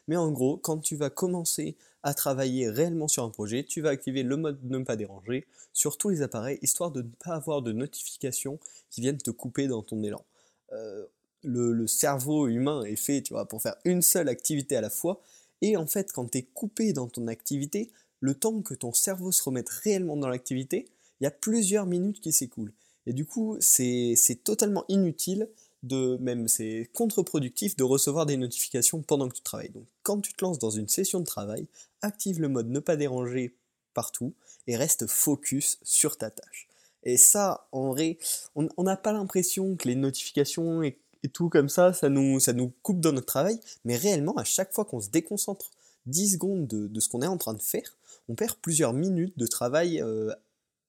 mais 0.07 0.15
en 0.15 0.31
gros, 0.31 0.55
quand 0.57 0.77
tu 0.77 0.95
vas 0.95 1.09
commencer 1.09 1.75
à 2.01 2.13
travailler 2.13 2.69
réellement 2.69 3.09
sur 3.09 3.25
un 3.25 3.29
projet, 3.29 3.65
tu 3.65 3.81
vas 3.81 3.89
activer 3.89 4.23
le 4.23 4.37
mode 4.37 4.57
ne 4.63 4.83
pas 4.85 4.95
déranger 4.95 5.45
sur 5.73 5.97
tous 5.97 6.09
les 6.09 6.21
appareils, 6.21 6.59
histoire 6.61 6.91
de 6.91 7.01
ne 7.01 7.09
pas 7.23 7.35
avoir 7.35 7.61
de 7.61 7.73
notifications 7.73 8.57
qui 8.89 9.01
viennent 9.01 9.17
te 9.17 9.31
couper 9.31 9.67
dans 9.67 9.83
ton 9.83 10.01
élan. 10.01 10.23
Euh, 10.71 11.05
le, 11.43 11.87
cerveau 11.87 12.47
humain 12.47 12.83
est 12.83 12.95
fait, 12.95 13.21
tu 13.21 13.33
vois, 13.33 13.45
pour 13.45 13.61
faire 13.61 13.75
une 13.85 14.01
seule 14.01 14.29
activité 14.29 14.75
à 14.75 14.81
la 14.81 14.89
fois. 14.89 15.21
Et 15.61 15.77
en 15.77 15.87
fait, 15.87 16.11
quand 16.13 16.31
tu 16.31 16.37
es 16.37 16.43
coupé 16.43 16.93
dans 16.93 17.07
ton 17.07 17.27
activité, 17.27 17.91
le 18.21 18.33
temps 18.33 18.61
que 18.61 18.73
ton 18.73 18.93
cerveau 18.93 19.31
se 19.31 19.43
remette 19.43 19.69
réellement 19.69 20.17
dans 20.17 20.27
l'activité, 20.27 20.87
il 21.19 21.25
y 21.25 21.27
a 21.27 21.31
plusieurs 21.31 21.85
minutes 21.85 22.21
qui 22.21 22.31
s'écoulent. 22.31 22.73
Et 23.09 23.13
du 23.13 23.25
coup, 23.25 23.57
c'est 23.59 24.15
totalement 24.43 24.85
inutile, 24.87 25.49
de 25.81 26.17
même 26.21 26.47
c'est 26.47 26.87
contre-productif 26.93 27.75
de 27.75 27.83
recevoir 27.83 28.27
des 28.27 28.37
notifications 28.37 29.01
pendant 29.01 29.27
que 29.27 29.33
tu 29.33 29.41
travailles. 29.41 29.71
Donc 29.71 29.87
quand 30.03 30.21
tu 30.21 30.31
te 30.31 30.45
lances 30.45 30.59
dans 30.59 30.69
une 30.69 30.87
session 30.87 31.19
de 31.19 31.25
travail, 31.25 31.65
active 32.03 32.39
le 32.39 32.49
mode 32.49 32.69
ne 32.69 32.79
pas 32.79 32.97
déranger 32.97 33.55
partout 33.95 34.35
et 34.67 34.77
reste 34.77 35.07
focus 35.07 35.79
sur 35.81 36.17
ta 36.17 36.29
tâche. 36.29 36.67
Et 37.01 37.17
ça, 37.17 37.67
en 37.71 37.89
vrai, 37.89 38.19
on 38.53 38.83
n'a 38.83 38.95
pas 38.95 39.11
l'impression 39.11 39.75
que 39.75 39.87
les 39.87 39.95
notifications 39.95 40.83
et 40.83 40.99
tout 41.33 41.49
comme 41.49 41.67
ça, 41.67 41.93
ça 41.93 42.09
nous, 42.09 42.39
ça 42.39 42.53
nous 42.53 42.71
coupe 42.83 42.99
dans 42.99 43.11
notre 43.11 43.25
travail. 43.25 43.59
Mais 43.85 43.95
réellement, 43.95 44.35
à 44.35 44.43
chaque 44.43 44.71
fois 44.71 44.85
qu'on 44.85 45.01
se 45.01 45.09
déconcentre 45.09 45.71
10 46.05 46.33
secondes 46.33 46.67
de, 46.67 46.99
ce 46.99 47.09
qu'on 47.09 47.23
est 47.23 47.27
en 47.27 47.39
train 47.39 47.55
de 47.55 47.61
faire, 47.63 47.97
on 48.27 48.35
perd 48.35 48.55
plusieurs 48.61 48.93
minutes 48.93 49.35
de 49.35 49.47
travail, 49.47 49.99
euh, 49.99 50.31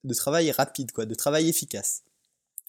de 0.05 0.13
travail 0.13 0.51
rapide, 0.51 0.93
quoi, 0.93 1.07
de 1.07 1.15
travail 1.15 1.49
efficace. 1.49 2.03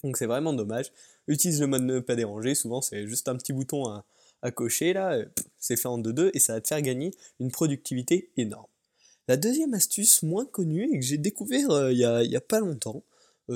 Donc 0.03 0.17
c'est 0.17 0.25
vraiment 0.25 0.53
dommage. 0.53 0.91
Utilise 1.27 1.61
le 1.61 1.67
mode 1.67 1.83
ne 1.83 1.99
pas 1.99 2.15
déranger, 2.15 2.55
souvent 2.55 2.81
c'est 2.81 3.07
juste 3.07 3.27
un 3.27 3.35
petit 3.35 3.53
bouton 3.53 3.85
à, 3.85 4.51
cocher 4.51 4.93
là, 4.93 5.13
euh, 5.13 5.25
c'est 5.59 5.77
fait 5.77 5.87
en 5.87 5.99
2-2 5.99 6.31
et 6.33 6.39
ça 6.39 6.53
va 6.53 6.61
te 6.61 6.67
faire 6.67 6.81
gagner 6.81 7.11
une 7.39 7.51
productivité 7.51 8.31
énorme. 8.37 8.65
La 9.27 9.37
deuxième 9.37 9.75
astuce 9.75 10.23
moins 10.23 10.45
connue 10.45 10.89
et 10.91 10.99
que 10.99 11.05
j'ai 11.05 11.19
découvert 11.19 11.69
euh, 11.69 11.93
il 11.93 11.97
n'y 11.97 12.35
a, 12.35 12.41
pas 12.41 12.59
longtemps, 12.59 13.03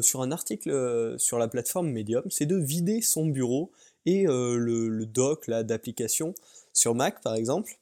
sur 0.02 0.22
un 0.22 0.32
article 0.32 1.16
sur 1.18 1.40
la 1.40 1.48
plateforme 1.48 1.90
Medium, 1.90 2.30
c'est 2.30 2.46
de 2.46 2.58
vider 2.58 3.02
son 3.02 3.28
bureau 3.28 3.72
et 4.06 4.28
euh, 4.28 4.58
le, 4.58 5.06
doc 5.06 5.50
d'application 5.50 6.34
sur 6.74 6.96
Mac 6.96 7.22
par 7.22 7.36
exemple. 7.36 7.78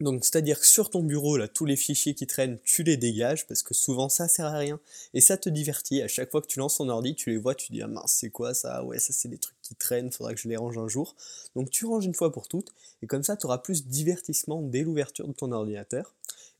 Donc 0.00 0.24
c'est-à-dire 0.24 0.58
que 0.58 0.66
sur 0.66 0.88
ton 0.88 1.02
bureau, 1.02 1.36
là, 1.36 1.46
tous 1.46 1.66
les 1.66 1.76
fichiers 1.76 2.14
qui 2.14 2.26
traînent, 2.26 2.58
tu 2.64 2.82
les 2.82 2.96
dégages, 2.96 3.46
parce 3.46 3.62
que 3.62 3.74
souvent 3.74 4.08
ça 4.08 4.28
sert 4.28 4.46
à 4.46 4.56
rien, 4.56 4.80
et 5.12 5.20
ça 5.20 5.36
te 5.36 5.50
divertit. 5.50 6.00
À 6.00 6.08
chaque 6.08 6.30
fois 6.30 6.40
que 6.40 6.46
tu 6.46 6.58
lances 6.58 6.78
ton 6.78 6.88
ordi, 6.88 7.14
tu 7.14 7.30
les 7.30 7.36
vois, 7.36 7.54
tu 7.54 7.70
dis 7.70 7.82
ah 7.82 7.86
mince, 7.86 8.16
c'est 8.18 8.30
quoi 8.30 8.54
ça? 8.54 8.82
Ouais, 8.84 8.98
ça 8.98 9.12
c'est 9.12 9.28
des 9.28 9.36
trucs 9.36 9.60
qui 9.60 9.74
traînent, 9.74 10.10
faudra 10.10 10.32
que 10.32 10.40
je 10.40 10.48
les 10.48 10.56
range 10.56 10.78
un 10.78 10.88
jour. 10.88 11.14
Donc 11.54 11.70
tu 11.70 11.84
ranges 11.84 12.06
une 12.06 12.14
fois 12.14 12.32
pour 12.32 12.48
toutes, 12.48 12.72
et 13.02 13.06
comme 13.06 13.22
ça 13.22 13.36
tu 13.36 13.46
auras 13.46 13.58
plus 13.58 13.84
de 13.84 13.90
divertissement 13.90 14.62
dès 14.62 14.82
l'ouverture 14.82 15.28
de 15.28 15.34
ton 15.34 15.52
ordinateur. 15.52 16.14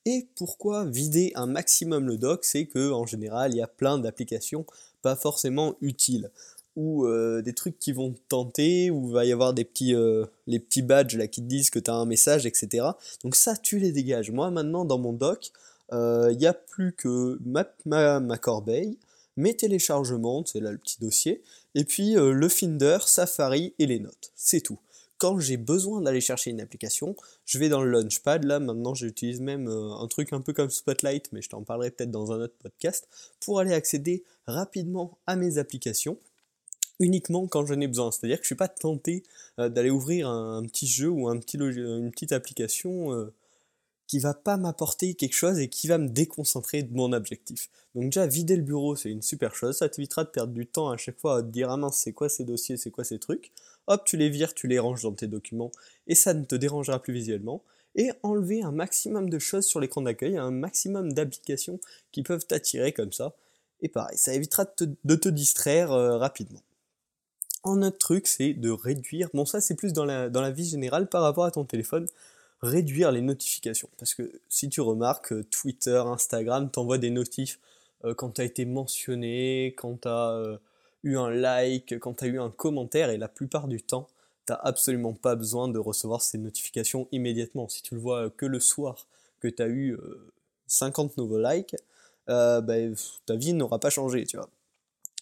Et 0.07 0.29
pourquoi 0.35 0.85
vider 0.87 1.33
un 1.35 1.47
maximum 1.47 2.07
le 2.07 2.19
dock 2.19 2.45
C'est 2.45 2.67
que 2.67 2.91
en 2.91 3.07
général, 3.07 3.53
il 3.53 3.59
y 3.59 3.63
a 3.63 3.67
plein 3.67 3.99
d'applications 3.99 4.67
pas 5.03 5.17
forcément 5.17 5.77
utiles 5.81 6.31
ou 6.77 7.07
euh, 7.07 7.43
des 7.43 7.53
trucs 7.53 7.79
qui 7.79 7.93
vont 7.93 8.13
te 8.13 8.21
tenter, 8.29 8.91
où 8.91 9.09
il 9.09 9.13
va 9.13 9.25
y 9.25 9.33
avoir 9.33 9.53
des 9.55 9.65
petits, 9.65 9.95
euh, 9.95 10.25
les 10.47 10.59
petits 10.59 10.83
badges 10.83 11.17
là, 11.17 11.27
qui 11.27 11.43
te 11.43 11.47
disent 11.47 11.71
que 11.71 11.79
tu 11.79 11.91
as 11.91 11.95
un 11.95 12.07
message, 12.07 12.47
etc. 12.47 12.87
Donc 13.25 13.35
ça, 13.37 13.57
tu 13.57 13.79
les 13.79 13.93
dégages. 13.93 14.31
Moi, 14.31 14.51
maintenant, 14.51 14.85
dans 14.85 14.99
mon 14.99 15.13
doc, 15.13 15.51
euh, 15.93 16.29
il 16.31 16.39
n'y 16.39 16.47
a 16.47 16.55
plus 16.55 16.93
que 16.93 17.39
ma, 17.45 17.67
ma, 18.21 18.39
corbeille, 18.39 18.97
mes 19.37 19.55
téléchargements, 19.55 20.45
c'est 20.47 20.61
là 20.61 20.71
le 20.71 20.79
petit 20.79 21.01
dossier, 21.01 21.43
et 21.75 21.85
puis 21.85 22.15
le 22.15 22.49
Finder, 22.49 22.99
Safari 23.07 23.75
et 23.79 23.87
les 23.87 23.99
notes. 23.99 24.33
C'est 24.37 24.61
tout. 24.61 24.79
Quand 25.19 25.39
j'ai 25.39 25.59
besoin 25.59 26.01
d'aller 26.01 26.23
chercher 26.23 26.51
une 26.51 26.63
application, 26.63 27.15
je 27.45 27.59
vais 27.59 27.69
dans 27.69 27.83
le 27.83 27.91
Launchpad. 27.91 28.45
Là, 28.45 28.59
maintenant, 28.59 28.95
j'utilise 28.95 29.41
même 29.41 29.69
un 29.69 30.07
truc 30.09 30.33
un 30.33 30.41
peu 30.41 30.55
comme 30.55 30.71
Spotlight, 30.71 31.31
mais 31.33 31.43
je 31.43 31.51
t'en 31.51 31.63
parlerai 31.63 31.91
peut-être 31.91 32.11
dans 32.11 32.33
un 32.33 32.41
autre 32.41 32.55
podcast, 32.63 33.07
pour 33.41 33.61
aller 33.61 33.75
accéder 33.75 34.25
rapidement 34.47 35.19
à 35.27 35.37
mes 35.37 35.59
applications 35.59 36.17
uniquement 37.01 37.49
quand 37.49 37.67
j'en 37.67 37.81
ai 37.81 37.89
besoin. 37.89 38.13
C'est-à-dire 38.13 38.37
que 38.37 38.45
je 38.45 38.49
suis 38.49 38.55
pas 38.55 38.69
tenté 38.69 39.25
euh, 39.59 39.69
d'aller 39.69 39.91
ouvrir 39.91 40.29
un, 40.29 40.63
petit 40.63 40.87
jeu 40.87 41.09
ou 41.09 41.29
un 41.29 41.39
petit 41.39 41.57
une 41.57 42.11
petite 42.13 42.33
application 42.33 43.13
euh, 43.13 43.33
qui 44.07 44.19
va 44.19 44.35
pas 44.35 44.57
m'apporter 44.57 45.15
quelque 45.15 45.35
chose 45.35 45.59
et 45.59 45.69
qui 45.69 45.87
va 45.89 45.97
me 45.97 46.09
déconcentrer 46.09 46.83
de 46.83 46.93
mon 46.95 47.13
objectif. 47.13 47.71
Donc 47.95 48.05
déjà, 48.07 48.27
vider 48.27 48.57
le 48.57 48.63
bureau, 48.63 48.97
c'est 48.97 49.11
une 49.11 49.23
super 49.23 49.55
chose. 49.55 49.79
Ça 49.79 49.89
t'évitera 49.89 50.25
de 50.25 50.31
perdre 50.31 50.53
du 50.53 50.67
temps 50.67 50.91
à 50.91 50.97
chaque 50.97 51.19
fois 51.19 51.39
à 51.39 51.43
te 51.43 51.49
dire, 51.49 51.71
ah 51.71 51.77
mince, 51.77 51.97
c'est 51.97 52.13
quoi 52.13 52.29
ces 52.29 52.45
dossiers, 52.45 52.77
c'est 52.77 52.91
quoi 52.91 53.05
ces 53.05 53.19
trucs? 53.19 53.53
Hop, 53.87 54.05
tu 54.05 54.17
les 54.17 54.29
vires, 54.29 54.55
tu 54.55 54.67
les 54.67 54.79
ranges 54.79 55.03
dans 55.03 55.13
tes 55.13 55.27
documents 55.27 55.71
et 56.07 56.15
ça 56.15 56.35
ne 56.35 56.45
te 56.45 56.55
dérangera 56.55 57.01
plus 57.01 57.13
visuellement. 57.15 57.63
Et 57.97 58.11
enlever 58.23 58.63
un 58.63 58.71
maximum 58.71 59.31
de 59.31 59.39
choses 59.39 59.67
sur 59.67 59.81
l'écran 59.81 60.03
d'accueil, 60.03 60.37
un 60.37 60.53
maximum 60.53 61.13
d'applications 61.13 61.81
qui 62.13 62.23
peuvent 62.23 62.47
t'attirer 62.47 62.93
comme 62.93 63.13
ça. 63.13 63.35
Et 63.81 63.89
pareil, 63.89 64.19
ça 64.19 64.35
évitera 64.35 64.67
de 65.05 65.15
te, 65.15 65.29
distraire 65.29 65.93
euh, 65.93 66.19
rapidement. 66.19 66.63
Un 67.65 67.83
autre 67.83 67.99
truc, 67.99 68.27
c'est 68.27 68.55
de 68.55 68.71
réduire, 68.71 69.29
bon 69.35 69.45
ça 69.45 69.61
c'est 69.61 69.75
plus 69.75 69.93
dans 69.93 70.07
la, 70.07 70.51
vie 70.51 70.65
générale 70.65 71.07
par 71.09 71.23
rapport 71.23 71.45
à 71.45 71.51
ton 71.51 71.65
téléphone, 71.65 72.07
réduire 72.63 73.13
les 73.13 73.21
notifications. 73.21 73.91
Parce 73.99 74.15
que 74.15 74.41
si 74.49 74.71
tu 74.71 74.81
remarques, 74.81 75.33
euh, 75.33 75.45
Twitter, 75.51 76.03
Instagram 76.07 76.71
t'envoient 76.71 76.99
des 76.99 77.11
notifs 77.11 77.59
euh, 78.05 78.15
quand 78.15 78.31
tu 78.31 78.41
as 78.41 78.45
été 78.45 78.65
mentionné, 78.65 79.75
quand 79.77 80.03
tu 80.03 80.09
as 80.09 80.31
euh, 80.31 80.57
eu 81.03 81.19
un 81.19 81.31
like, 81.31 81.99
quand 81.99 82.15
tu 82.15 82.25
as 82.25 82.29
eu 82.29 82.41
un 82.41 82.51
commentaire, 82.51 83.11
et 83.11 83.19
la 83.19 83.29
plupart 83.29 83.69
du 83.69 83.83
temps, 83.83 84.09
tu 84.47 84.55
absolument 84.61 85.13
pas 85.13 85.37
besoin 85.37 85.69
de 85.69 85.79
recevoir 85.79 86.23
ces 86.23 86.39
notifications 86.39 87.09
immédiatement. 87.13 87.69
Si 87.69 87.83
tu 87.83 87.95
le 87.95 88.01
vois 88.01 88.31
que 88.31 88.47
le 88.47 88.61
soir 88.61 89.07
que 89.41 89.49
tu 89.49 89.63
as 89.63 89.69
eu 89.69 89.99
50 90.67 91.17
nouveaux 91.19 91.39
likes, 91.39 91.77
bah, 92.27 92.63
ta 93.27 93.37
vie 93.37 93.53
n'aura 93.53 93.79
pas 93.79 93.91
changé, 93.91 94.25
tu 94.27 94.37
vois. 94.39 94.49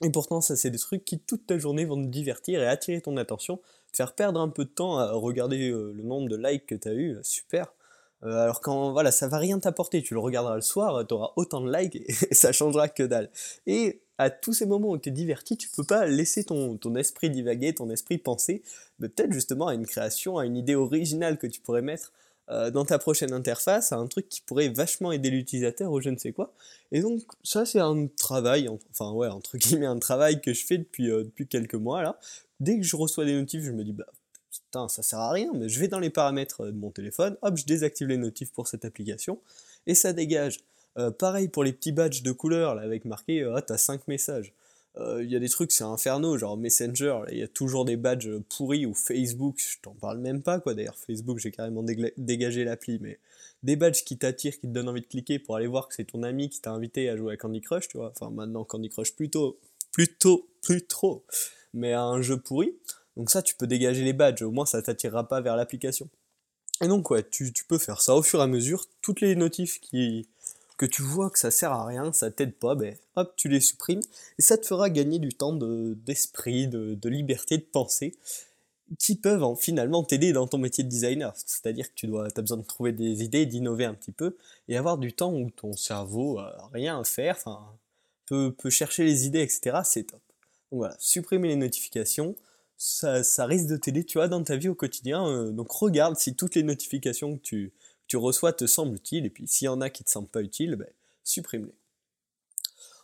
Et 0.03 0.11
pourtant, 0.11 0.41
ça, 0.41 0.57
c'est 0.57 0.71
des 0.71 0.79
trucs 0.79 1.05
qui, 1.05 1.19
toute 1.19 1.47
ta 1.47 1.59
journée, 1.59 1.85
vont 1.85 2.01
te 2.01 2.09
divertir 2.09 2.63
et 2.63 2.67
attirer 2.67 3.01
ton 3.01 3.17
attention, 3.17 3.57
te 3.93 3.97
faire 3.97 4.15
perdre 4.15 4.41
un 4.41 4.49
peu 4.49 4.65
de 4.65 4.71
temps 4.71 4.99
à 4.99 5.13
regarder 5.13 5.71
euh, 5.71 5.93
le 5.93 6.03
nombre 6.03 6.29
de 6.29 6.37
likes 6.37 6.67
que 6.67 6.75
tu 6.75 6.89
as 6.89 6.95
eu, 6.95 7.17
super. 7.23 7.73
Euh, 8.25 8.43
alors 8.43 8.61
quand, 8.61 8.93
voilà, 8.93 9.11
ça 9.11 9.29
va 9.29 9.39
rien 9.39 9.59
t'apporter, 9.59 10.03
tu 10.03 10.15
le 10.15 10.21
regarderas 10.21 10.57
le 10.57 10.61
soir, 10.61 11.07
tu 11.07 11.15
auras 11.15 11.33
autant 11.37 11.61
de 11.61 11.73
likes 11.73 11.97
et 12.31 12.35
ça 12.35 12.53
changera 12.53 12.89
que 12.89 13.03
dalle. 13.03 13.31
Et 13.67 14.01
à 14.19 14.31
tous 14.31 14.53
ces 14.53 14.67
moments 14.67 14.91
où 14.91 14.99
tu 14.99 15.09
es 15.09 15.13
diverti, 15.13 15.57
tu 15.57 15.69
peux 15.69 15.85
pas 15.85 16.07
laisser 16.07 16.45
ton, 16.45 16.77
ton 16.77 16.95
esprit 16.97 17.31
divaguer, 17.31 17.75
ton 17.75 17.89
esprit 17.91 18.19
penser, 18.19 18.63
peut-être 19.01 19.33
justement 19.33 19.69
à 19.69 19.75
une 19.75 19.87
création, 19.87 20.39
à 20.39 20.47
une 20.47 20.57
idée 20.57 20.75
originale 20.75 21.39
que 21.39 21.47
tu 21.47 21.61
pourrais 21.61 21.83
mettre 21.83 22.13
euh, 22.51 22.71
dans 22.71 22.85
ta 22.85 22.99
prochaine 22.99 23.33
interface, 23.33 23.93
un 23.93 24.07
truc 24.07 24.29
qui 24.29 24.41
pourrait 24.41 24.69
vachement 24.69 25.13
aider 25.13 25.31
l'utilisateur 25.31 25.93
ou 25.93 26.01
je 26.01 26.09
ne 26.11 26.17
sais 26.17 26.33
quoi. 26.33 26.55
Et 26.93 27.01
donc 27.01 27.23
ça 27.43 27.67
c'est 27.67 27.81
un 27.81 28.07
travail, 28.07 28.69
enfin 28.91 29.13
ouais, 29.13 29.29
entre 29.29 29.59
guillemets 29.59 29.87
un 29.87 29.99
travail 29.99 30.41
que 30.41 30.55
je 30.55 30.65
fais 30.65 30.79
depuis, 30.79 31.11
euh, 31.11 31.25
depuis 31.25 31.47
quelques 31.47 31.75
mois 31.75 32.03
là. 32.03 32.19
Dès 32.61 32.79
que 32.79 32.83
je 32.83 32.97
reçois 32.97 33.25
des 33.25 33.35
notifs, 33.35 33.63
je 33.63 33.71
me 33.71 33.85
dis 33.85 33.93
bah 33.93 34.07
putain, 34.51 34.89
ça 34.89 35.03
sert 35.03 35.19
à 35.19 35.31
rien, 35.31 35.51
mais 35.55 35.69
je 35.69 35.79
vais 35.79 35.89
dans 35.89 35.99
les 35.99 36.11
paramètres 36.11 36.67
de 36.67 36.73
mon 36.73 36.91
téléphone, 36.91 37.37
hop, 37.43 37.57
je 37.57 37.65
désactive 37.65 38.09
les 38.09 38.17
notifs 38.17 38.53
pour 38.53 38.67
cette 38.67 38.85
application, 38.85 39.39
et 39.87 39.95
ça 39.95 40.13
dégage. 40.13 40.61
Euh, 40.99 41.11
pareil 41.11 41.49
pour 41.49 41.63
les 41.65 41.73
petits 41.73 41.93
badges 41.93 42.23
de 42.23 42.33
couleur, 42.33 42.75
là, 42.75 42.83
avec 42.83 43.05
marqué, 43.05 43.45
ah, 43.55 43.63
t'as 43.63 43.79
5 43.79 44.09
messages. 44.09 44.53
Euh, 44.97 45.23
il 45.23 45.31
y 45.31 45.37
a 45.37 45.39
des 45.39 45.49
trucs, 45.49 45.71
c'est 45.71 45.85
inferno, 45.85 46.37
genre 46.39 46.57
Messenger, 46.57 47.21
il 47.31 47.39
y 47.39 47.43
a 47.43 47.49
toujours 47.49 47.85
des 47.85 47.97
badges 47.97 48.31
pourris, 48.49 48.87
ou 48.87 48.95
Facebook, 48.95 49.57
je 49.59 49.79
t'en 49.81 49.95
parle 49.95 50.19
même 50.19 50.43
pas, 50.43 50.59
quoi. 50.59 50.75
D'ailleurs, 50.75 50.97
Facebook, 50.99 51.39
j'ai 51.39 51.51
carrément 51.51 51.85
dégagé 52.17 52.65
l'appli, 52.65 52.99
mais 53.01 53.19
des 53.63 53.77
badges 53.77 54.05
qui 54.05 54.19
t'attirent, 54.19 54.55
qui 54.55 54.63
te 54.63 54.73
donnent 54.73 54.89
envie 54.89 55.01
de 55.01 55.07
cliquer 55.07 55.39
pour 55.39 55.57
aller 55.57 55.67
voir 55.67 55.89
que 55.89 55.95
c'est 55.95 56.05
ton 56.05 56.23
ami 56.23 56.49
qui 56.49 56.61
t'a 56.61 56.73
invité 56.73 57.09
à 57.09 57.17
jouer 57.17 57.35
à 57.35 57.37
Candy 57.37 57.61
Crush, 57.61 57.89
tu 57.89 57.99
vois. 57.99 58.13
Enfin, 58.15 58.31
maintenant, 58.31 58.65
Candy 58.65 58.89
Crush 58.89 59.15
plutôt, 59.15 59.59
plutôt, 59.93 60.49
plus 60.63 60.85
trop, 60.87 61.25
mais 61.75 61.93
à 61.93 62.03
un 62.03 62.21
jeu 62.21 62.37
pourri. 62.37 62.75
Donc 63.17 63.31
ça, 63.31 63.43
tu 63.43 63.55
peux 63.55 63.67
dégager 63.67 64.05
les 64.05 64.13
badges, 64.13 64.43
au 64.43 64.51
moins 64.51 64.67
ça 64.67 64.83
t'attirera 64.83 65.29
pas 65.29 65.41
vers 65.41 65.57
l'application. 65.57 66.09
Et 66.81 66.87
donc, 66.87 67.11
ouais, 67.11 67.25
tu, 67.29 67.53
tu, 67.53 67.65
peux 67.65 67.79
faire 67.79 68.01
ça 68.01 68.15
au 68.15 68.23
fur 68.23 68.39
et 68.39 68.43
à 68.45 68.47
mesure. 68.47 68.87
Toutes 69.03 69.21
les 69.21 69.35
notifs 69.35 69.81
qui, 69.81 70.29
que 70.79 70.87
tu 70.87 71.03
vois 71.03 71.29
que 71.29 71.39
ça 71.39 71.51
sert 71.51 71.73
à 71.73 71.85
rien, 71.85 72.13
ça 72.13 72.31
t'aide 72.31 72.55
pas, 72.55 72.77
ben 72.77 72.97
hop, 73.17 73.35
tu 73.37 73.49
les 73.49 73.61
supprimes. 73.61 74.01
Et 74.39 74.43
ça 74.43 74.57
te 74.57 74.65
fera 74.65 74.89
gagner 74.89 75.19
du 75.19 75.31
temps 75.31 75.53
d'esprit, 75.53 76.69
de, 76.69 77.09
liberté, 77.09 77.59
de 77.59 77.65
pensée, 77.65 78.17
qui 78.99 79.17
peuvent 79.17 79.43
en, 79.43 79.57
finalement 79.57 80.05
t'aider 80.05 80.33
dans 80.33 80.47
ton 80.47 80.57
métier 80.59 80.85
de 80.85 80.89
designer. 80.89 81.35
C'est-à-dire 81.37 81.89
que 81.89 81.95
tu 81.95 82.07
dois, 82.07 82.29
as 82.35 82.41
besoin 82.41 82.59
de 82.59 82.63
trouver 82.63 82.93
des 82.93 83.25
idées, 83.25 83.45
d'innover 83.45 83.85
un 83.85 83.95
petit 83.95 84.13
peu, 84.13 84.37
et 84.69 84.77
avoir 84.77 84.99
du 84.99 85.13
temps 85.13 85.35
où 85.35 85.51
ton 85.51 85.75
cerveau 85.75 86.39
a 86.39 86.71
rien 86.73 87.01
à 87.01 87.05
faire, 87.05 87.35
enfin, 87.37 87.77
peut, 88.27 88.55
chercher 88.71 89.05
les 89.05 89.27
idées, 89.27 89.43
etc. 89.43 89.81
C'est 89.85 90.05
top. 90.05 90.21
Donc 90.71 90.79
voilà, 90.79 90.97
supprimer 91.01 91.49
les 91.49 91.57
notifications, 91.57 92.37
ça, 92.77 93.25
ça 93.25 93.47
risque 93.47 93.67
de 93.67 93.77
t'aider, 93.77 94.05
tu 94.05 94.19
vois, 94.19 94.29
dans 94.29 94.45
ta 94.45 94.57
vie 94.57 94.69
au 94.69 94.75
quotidien. 94.77 95.27
Euh, 95.27 95.51
donc 95.51 95.73
regarde 95.73 96.17
si 96.17 96.37
toutes 96.37 96.55
les 96.55 96.63
notifications 96.63 97.37
que 97.37 97.43
tu, 97.43 97.73
tu 98.09 98.17
reçois 98.17 98.53
te 98.53 98.67
semblent 98.67 98.97
utiles, 98.97 99.27
et 99.27 99.31
puis 99.31 99.47
s'il 99.47 99.67
y 99.67 99.69
en 99.69 99.81
a 99.81 99.91
qui 99.91 100.03
te 100.03 100.11
semblent 100.11 100.29
pas 100.29 100.43
utiles, 100.43 100.75
ben, 100.75 100.89
supprime-les. 101.23 101.75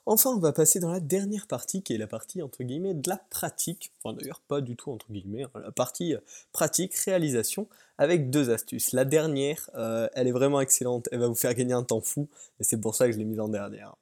Enfin, 0.06 0.30
on 0.30 0.38
va 0.38 0.52
passer 0.52 0.80
dans 0.80 0.90
la 0.90 1.00
dernière 1.00 1.46
partie, 1.46 1.82
qui 1.82 1.94
est 1.94 1.98
la 1.98 2.06
partie, 2.06 2.42
entre 2.42 2.62
guillemets, 2.62 2.92
de 2.92 3.08
la 3.08 3.16
pratique, 3.16 3.90
enfin 4.02 4.14
d'ailleurs 4.14 4.40
pas 4.40 4.60
du 4.60 4.76
tout 4.76 4.90
entre 4.90 5.10
guillemets, 5.10 5.44
hein, 5.44 5.60
la 5.62 5.72
partie 5.72 6.14
euh, 6.14 6.18
pratique, 6.52 6.94
réalisation, 6.94 7.68
avec 7.96 8.28
deux 8.28 8.50
astuces. 8.50 8.92
La 8.92 9.04
dernière, 9.04 9.70
euh, 9.76 10.08
elle 10.14 10.26
est 10.28 10.32
vraiment 10.32 10.60
excellente, 10.60 11.08
elle 11.12 11.20
va 11.20 11.28
vous 11.28 11.34
faire 11.34 11.54
gagner 11.54 11.72
un 11.72 11.84
temps 11.84 12.02
fou, 12.02 12.28
et 12.60 12.64
c'est 12.64 12.80
pour 12.80 12.94
ça 12.94 13.06
que 13.06 13.12
je 13.12 13.18
l'ai 13.18 13.24
mise 13.24 13.40
en 13.40 13.48
dernière. 13.48 13.94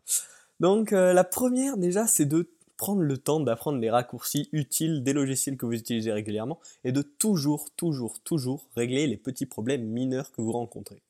Donc 0.58 0.92
la 0.92 1.24
première 1.24 1.76
déjà, 1.76 2.06
c'est 2.06 2.24
de 2.24 2.48
prendre 2.82 3.02
le 3.02 3.16
temps 3.16 3.38
d'apprendre 3.38 3.78
les 3.78 3.90
raccourcis 3.90 4.48
utiles 4.50 5.04
des 5.04 5.12
logiciels 5.12 5.56
que 5.56 5.66
vous 5.66 5.74
utilisez 5.74 6.10
régulièrement 6.10 6.58
et 6.82 6.90
de 6.90 7.00
toujours, 7.00 7.70
toujours, 7.76 8.18
toujours 8.18 8.68
régler 8.74 9.06
les 9.06 9.16
petits 9.16 9.46
problèmes 9.46 9.84
mineurs 9.84 10.32
que 10.32 10.42
vous 10.42 10.50
rencontrez. 10.50 11.00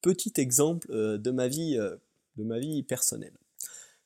Petit 0.00 0.32
exemple 0.38 0.90
euh, 0.90 1.18
de, 1.18 1.30
ma 1.30 1.46
vie, 1.46 1.76
euh, 1.76 1.96
de 2.38 2.44
ma 2.44 2.58
vie 2.58 2.82
personnelle. 2.82 3.34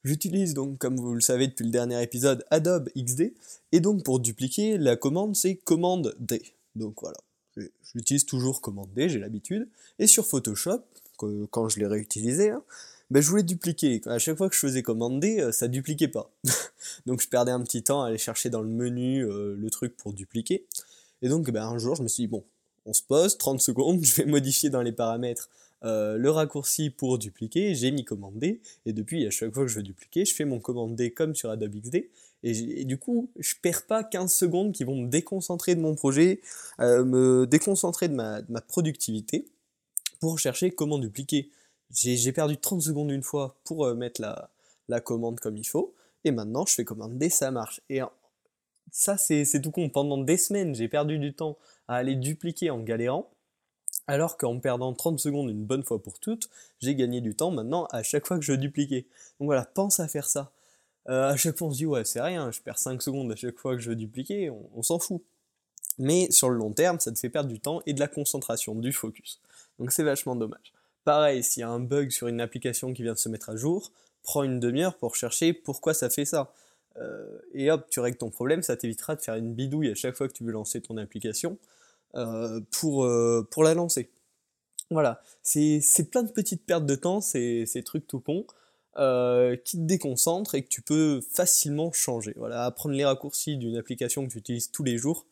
J'utilise 0.02 0.52
donc, 0.52 0.78
comme 0.78 0.96
vous 0.96 1.14
le 1.14 1.20
savez 1.20 1.46
depuis 1.46 1.64
le 1.64 1.70
dernier 1.70 2.02
épisode, 2.02 2.44
Adobe 2.50 2.88
XD, 2.98 3.32
et 3.70 3.78
donc 3.78 4.02
pour 4.02 4.18
dupliquer, 4.18 4.76
la 4.76 4.96
commande 4.96 5.36
c'est 5.36 5.54
commande 5.54 6.16
D. 6.18 6.42
Donc 6.74 7.02
voilà, 7.02 7.18
j'utilise 7.94 8.26
toujours 8.26 8.60
commande 8.60 8.92
D, 8.94 9.08
j'ai 9.08 9.20
l'habitude, 9.20 9.68
et 10.00 10.08
sur 10.08 10.26
Photoshop, 10.26 10.82
quand 11.18 11.68
je 11.68 11.78
l'ai 11.78 11.86
réutilisé, 11.86 12.50
hein, 12.50 12.64
ben, 13.12 13.20
je 13.20 13.28
voulais 13.28 13.42
dupliquer. 13.42 14.00
À 14.06 14.18
chaque 14.18 14.38
fois 14.38 14.48
que 14.48 14.54
je 14.54 14.60
faisais 14.60 14.82
commander, 14.82 15.38
euh, 15.38 15.52
ça 15.52 15.68
dupliquait 15.68 16.08
pas. 16.08 16.30
donc 17.06 17.20
je 17.20 17.28
perdais 17.28 17.52
un 17.52 17.60
petit 17.60 17.82
temps 17.82 18.02
à 18.02 18.08
aller 18.08 18.16
chercher 18.16 18.48
dans 18.48 18.62
le 18.62 18.70
menu 18.70 19.22
euh, 19.22 19.54
le 19.54 19.70
truc 19.70 19.98
pour 19.98 20.14
dupliquer. 20.14 20.64
Et 21.20 21.28
donc 21.28 21.50
ben, 21.50 21.62
un 21.62 21.76
jour, 21.76 21.94
je 21.94 22.02
me 22.02 22.08
suis 22.08 22.22
dit, 22.22 22.28
bon, 22.28 22.42
on 22.86 22.94
se 22.94 23.02
pose, 23.02 23.36
30 23.36 23.60
secondes, 23.68 24.02
je 24.02 24.14
vais 24.14 24.24
modifier 24.24 24.70
dans 24.70 24.80
les 24.80 24.92
paramètres 24.92 25.50
euh, 25.84 26.16
le 26.16 26.30
raccourci 26.30 26.88
pour 26.88 27.18
dupliquer, 27.18 27.74
j'ai 27.74 27.90
mis 27.90 28.02
commander, 28.02 28.62
et 28.86 28.94
depuis, 28.94 29.26
à 29.26 29.30
chaque 29.30 29.52
fois 29.52 29.64
que 29.64 29.68
je 29.68 29.76
veux 29.76 29.82
dupliquer, 29.82 30.24
je 30.24 30.34
fais 30.34 30.46
mon 30.46 30.58
commander 30.58 31.10
comme 31.10 31.34
sur 31.34 31.50
Adobe 31.50 31.74
XD, 31.82 32.08
et, 32.44 32.84
du 32.84 32.96
coup, 32.96 33.30
je 33.38 33.54
perds 33.60 33.86
pas 33.86 34.02
15 34.02 34.32
secondes 34.32 34.72
qui 34.72 34.84
vont 34.84 34.96
me 34.96 35.08
déconcentrer 35.08 35.74
de 35.74 35.80
mon 35.80 35.94
projet, 35.94 36.40
me 36.78 37.46
déconcentrer 37.46 38.08
de 38.08 38.14
ma 38.14 38.60
productivité, 38.66 39.44
pour 40.22 40.38
chercher 40.38 40.70
comment 40.70 40.98
dupliquer 40.98 41.50
j'ai 41.92 42.32
perdu 42.32 42.56
30 42.56 42.82
secondes 42.82 43.10
une 43.10 43.22
fois 43.22 43.56
pour 43.64 43.86
euh, 43.86 43.94
mettre 43.94 44.20
la, 44.20 45.00
commande 45.00 45.40
comme 45.40 45.56
il 45.56 45.66
faut, 45.66 45.94
et 46.24 46.30
maintenant 46.30 46.66
je 46.66 46.74
fais 46.74 46.84
commander, 46.84 47.30
ça 47.30 47.50
marche. 47.50 47.80
Et 47.88 48.00
ça, 48.90 49.16
c'est 49.16 49.60
tout 49.62 49.70
con. 49.70 49.88
Pendant 49.88 50.18
des 50.18 50.36
semaines, 50.36 50.74
j'ai 50.74 50.88
perdu 50.88 51.18
du 51.18 51.32
temps 51.32 51.56
à 51.88 51.96
aller 51.96 52.14
dupliquer 52.14 52.70
en 52.70 52.80
galérant, 52.80 53.30
alors 54.06 54.36
qu'en 54.36 54.58
perdant 54.58 54.92
30 54.92 55.18
secondes 55.18 55.50
une 55.50 55.64
bonne 55.64 55.82
fois 55.82 56.02
pour 56.02 56.18
toutes, 56.18 56.50
j'ai 56.80 56.94
gagné 56.94 57.20
du 57.20 57.34
temps 57.34 57.50
maintenant 57.50 57.86
à 57.86 58.02
chaque 58.02 58.26
fois 58.26 58.38
que 58.38 58.44
je 58.44 58.52
dupliquais. 58.52 59.06
Donc 59.40 59.46
voilà, 59.46 59.64
pense 59.64 60.00
à 60.00 60.08
faire 60.08 60.26
ça. 60.28 60.52
Euh, 61.08 61.30
à 61.30 61.36
chaque 61.36 61.56
fois, 61.56 61.68
on 61.68 61.72
se 61.72 61.78
dit, 61.78 61.86
ouais, 61.86 62.04
c'est 62.04 62.20
rien, 62.20 62.50
je 62.50 62.60
perds 62.60 62.78
5 62.78 63.02
secondes 63.02 63.32
à 63.32 63.36
chaque 63.36 63.58
fois 63.58 63.74
que 63.74 63.82
je 63.82 63.90
veux 63.90 63.98
on 64.74 64.82
s'en 64.82 64.98
fout. 64.98 65.22
Mais 65.98 66.30
sur 66.30 66.48
le 66.50 66.56
long 66.56 66.72
terme, 66.72 67.00
ça 67.00 67.12
te 67.12 67.18
fait 67.18 67.28
perdre 67.28 67.48
du 67.48 67.60
temps 67.60 67.82
et 67.86 67.92
de 67.92 68.00
la 68.00 68.08
concentration, 68.08 68.74
du 68.74 68.92
focus. 68.92 69.40
Donc 69.78 69.92
c'est 69.92 70.02
vachement 70.02 70.36
dommage. 70.36 70.72
Pareil, 71.04 71.42
s'il 71.42 71.60
y 71.60 71.64
a 71.64 71.68
un 71.68 71.80
bug 71.80 72.10
sur 72.10 72.28
une 72.28 72.40
application 72.40 72.92
qui 72.92 73.02
vient 73.02 73.14
de 73.14 73.18
se 73.18 73.28
mettre 73.28 73.50
à 73.50 73.56
jour, 73.56 73.92
prends 74.22 74.44
une 74.44 74.60
demi-heure 74.60 74.96
pour 74.96 75.16
chercher 75.16 75.52
pourquoi 75.52 75.94
ça 75.94 76.10
fait 76.10 76.24
ça. 76.24 76.52
Euh, 76.98 77.38
et 77.54 77.70
hop, 77.70 77.86
tu 77.90 78.00
règles 78.00 78.18
ton 78.18 78.30
problème, 78.30 78.62
ça 78.62 78.76
t'évitera 78.76 79.16
de 79.16 79.22
faire 79.22 79.34
une 79.34 79.54
bidouille 79.54 79.90
à 79.90 79.94
chaque 79.94 80.14
fois 80.14 80.28
que 80.28 80.32
tu 80.32 80.44
veux 80.44 80.52
lancer 80.52 80.80
ton 80.80 80.96
application 80.98 81.58
euh, 82.14 82.60
pour, 82.70 83.04
euh, 83.04 83.46
pour 83.50 83.64
la 83.64 83.74
lancer. 83.74 84.10
Voilà, 84.90 85.22
c'est 85.42 86.10
plein 86.10 86.22
de 86.22 86.30
petites 86.30 86.66
pertes 86.66 86.84
de 86.84 86.94
temps, 86.94 87.22
ces, 87.22 87.64
ces 87.64 87.82
trucs 87.82 88.06
tout 88.06 88.20
cons, 88.20 88.44
qui 89.64 89.78
te 89.78 89.86
déconcentrent 89.86 90.54
et 90.54 90.62
que 90.62 90.68
tu 90.68 90.82
peux 90.82 91.22
facilement 91.32 91.92
changer. 91.92 92.34
Voilà, 92.36 92.66
apprendre 92.66 92.94
les 92.94 93.06
raccourcis 93.06 93.56
d'une 93.56 93.76
application 93.78 94.26
que 94.26 94.32
tu 94.32 94.38
utilises 94.38 94.70
tous 94.70 94.84
les 94.84 94.98
jours, 94.98 95.24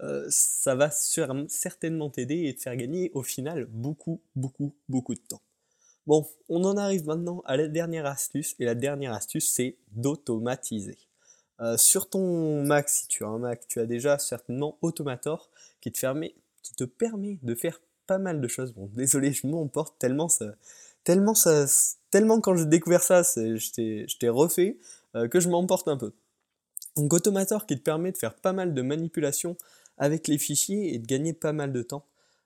euh, 0.00 0.26
ça 0.28 0.74
va 0.74 0.90
certainement 0.90 2.10
t'aider 2.10 2.46
et 2.46 2.54
te 2.54 2.62
faire 2.62 2.76
gagner 2.76 3.10
au 3.14 3.22
final 3.22 3.66
beaucoup, 3.66 4.20
beaucoup, 4.36 4.74
beaucoup 4.88 5.14
de 5.14 5.20
temps. 5.20 5.42
Bon, 6.06 6.26
on 6.48 6.64
en 6.64 6.76
arrive 6.76 7.04
maintenant 7.06 7.42
à 7.44 7.56
la 7.56 7.68
dernière 7.68 8.06
astuce, 8.06 8.54
et 8.58 8.64
la 8.64 8.74
dernière 8.74 9.12
astuce, 9.12 9.52
c'est 9.52 9.76
d'automatiser. 9.92 10.96
Euh, 11.60 11.76
sur 11.76 12.08
ton 12.08 12.64
Mac, 12.64 12.88
si 12.88 13.08
tu 13.08 13.24
as 13.24 13.28
un 13.28 13.38
Mac, 13.38 13.66
tu 13.68 13.80
as 13.80 13.86
déjà 13.86 14.18
certainement 14.18 14.78
Automator 14.80 15.50
qui 15.80 15.92
te, 15.92 16.00
permet, 16.00 16.34
qui 16.62 16.74
te 16.74 16.84
permet 16.84 17.38
de 17.42 17.54
faire 17.54 17.80
pas 18.06 18.18
mal 18.18 18.40
de 18.40 18.48
choses. 18.48 18.72
Bon, 18.72 18.88
désolé, 18.94 19.32
je 19.32 19.46
m'emporte 19.46 19.98
tellement 19.98 20.28
ça, 20.28 20.54
tellement 21.04 21.34
ça, 21.34 21.66
tellement 22.10 22.40
quand 22.40 22.56
j'ai 22.56 22.66
découvert 22.66 23.02
ça, 23.02 23.22
je 23.22 24.16
t'ai 24.18 24.28
refait 24.28 24.78
euh, 25.14 25.28
que 25.28 25.40
je 25.40 25.48
m'emporte 25.48 25.88
un 25.88 25.96
peu. 25.96 26.12
Donc 26.96 27.12
Automator 27.12 27.66
qui 27.66 27.76
te 27.76 27.82
permet 27.82 28.12
de 28.12 28.16
faire 28.16 28.34
pas 28.34 28.52
mal 28.52 28.74
de 28.74 28.82
manipulations 28.82 29.56
avec 29.98 30.28
les 30.28 30.38
fichiers 30.38 30.94
et 30.94 30.98
de 30.98 31.06
gagner 31.06 31.32
pas 31.32 31.52
mal 31.52 31.72
de 31.72 31.82
temps. 31.82 32.04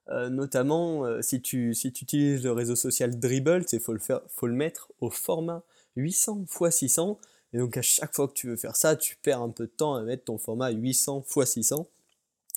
Euh, 0.08 0.28
notamment 0.28 1.04
euh, 1.04 1.22
si, 1.22 1.40
tu, 1.40 1.74
si 1.74 1.92
tu 1.92 2.04
utilises 2.04 2.42
le 2.42 2.52
réseau 2.52 2.74
social 2.74 3.18
Dribble, 3.18 3.64
il 3.72 3.80
faut 3.80 3.92
le, 3.92 4.00
faire, 4.00 4.20
faut 4.28 4.48
le 4.48 4.54
mettre 4.54 4.90
au 5.00 5.10
format 5.10 5.62
800 5.96 6.44
x 6.60 6.76
600. 6.76 7.20
Et 7.52 7.58
donc 7.58 7.76
à 7.76 7.82
chaque 7.82 8.14
fois 8.14 8.26
que 8.26 8.32
tu 8.32 8.48
veux 8.48 8.56
faire 8.56 8.74
ça, 8.74 8.96
tu 8.96 9.16
perds 9.16 9.42
un 9.42 9.50
peu 9.50 9.66
de 9.66 9.72
temps 9.72 9.94
à 9.94 10.02
mettre 10.02 10.24
ton 10.24 10.38
format 10.38 10.70
800 10.70 11.24
x 11.36 11.50
600. 11.50 11.86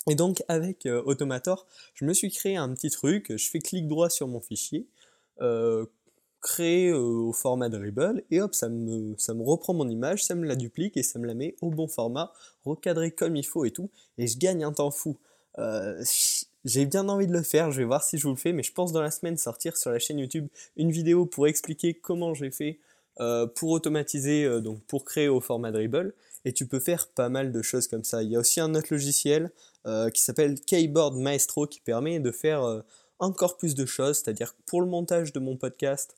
Et 0.10 0.16
donc 0.16 0.44
avec 0.48 0.86
euh, 0.86 1.04
Automator, 1.06 1.68
je 1.94 2.06
me 2.06 2.14
suis 2.14 2.32
créé 2.32 2.56
un 2.56 2.74
petit 2.74 2.90
truc, 2.90 3.36
je 3.36 3.50
fais 3.50 3.60
clic 3.60 3.88
droit 3.88 4.10
sur 4.10 4.28
mon 4.28 4.42
fichier, 4.42 4.88
créer 6.46 6.94
au 6.94 7.34
format 7.34 7.70
Dribble, 7.70 8.24
et 8.30 8.40
hop, 8.40 8.54
ça 8.54 8.70
me, 8.70 9.16
ça 9.18 9.34
me 9.34 9.42
reprend 9.42 9.74
mon 9.74 9.90
image, 9.90 10.24
ça 10.24 10.36
me 10.36 10.46
la 10.46 10.56
duplique 10.56 10.96
et 10.96 11.02
ça 11.02 11.18
me 11.18 11.25
la 11.25 11.34
met 11.34 11.56
au 11.60 11.72
bon 11.72 11.88
format, 11.88 12.32
recadré 12.64 13.10
comme 13.10 13.36
il 13.36 13.46
faut 13.46 13.66
et 13.66 13.72
tout, 13.72 13.90
et 14.20 14.28
je 14.28 14.38
gagne 14.38 14.64
un 14.64 14.72
temps 14.72 14.92
fou. 14.92 15.18
Euh, 15.58 16.04
j'ai 16.64 16.86
bien 16.86 17.10
envie 17.10 17.25
de 17.25 17.34
le 17.34 17.42
faire, 17.42 17.72
je 17.72 17.80
vais 17.80 17.84
voir 17.84 18.04
si 18.04 18.20
je 18.20 18.24
vous 18.28 18.30
le 18.30 18.36
fais, 18.36 18.54
mais 18.54 18.62
je 18.62 18.72
pense 18.72 18.92
dans 18.92 19.02
la 19.02 19.10
semaine 19.10 19.38
sortir 19.38 19.75
sur 19.75 19.90
la 19.90 19.98
chaîne 19.98 20.20
YouTube 20.20 20.48
une 20.78 20.92
vidéo 20.92 21.25
pour 21.25 21.48
expliquer 21.48 21.96
comment 21.96 22.36
j'ai 22.36 22.52
fait 22.52 22.78
euh, 23.20 23.48
pour 23.48 23.72
automatiser, 23.72 24.44
euh, 24.44 24.60
donc 24.62 24.84
pour 24.84 25.04
créer 25.04 25.30
au 25.30 25.42
format 25.42 25.72
Dribble, 25.72 26.14
et 26.46 26.54
tu 26.54 26.68
peux 26.68 26.80
faire 26.80 27.08
pas 27.08 27.28
mal 27.28 27.52
de 27.52 27.62
choses 27.64 27.88
comme 27.88 28.04
ça. 28.04 28.22
Il 28.22 28.30
y 28.30 28.36
a 28.36 28.40
aussi 28.40 28.60
un 28.60 28.75
autre 28.75 28.90
logiciel 28.92 29.52
qui 30.14 30.24
s'appelle 30.24 30.60
Keyboard 30.62 31.16
Maestro 31.16 31.68
qui 31.68 31.80
permet 31.80 32.20
de 32.20 32.32
faire 32.32 32.84
encore 33.20 33.56
plus 33.56 33.75
de 33.75 33.86
choses, 33.86 34.18
c'est-à-dire 34.18 34.56
pour 34.66 34.82
le 34.82 34.88
montage 34.88 35.32
de 35.32 35.40
mon 35.40 35.58
podcast, 35.58 36.16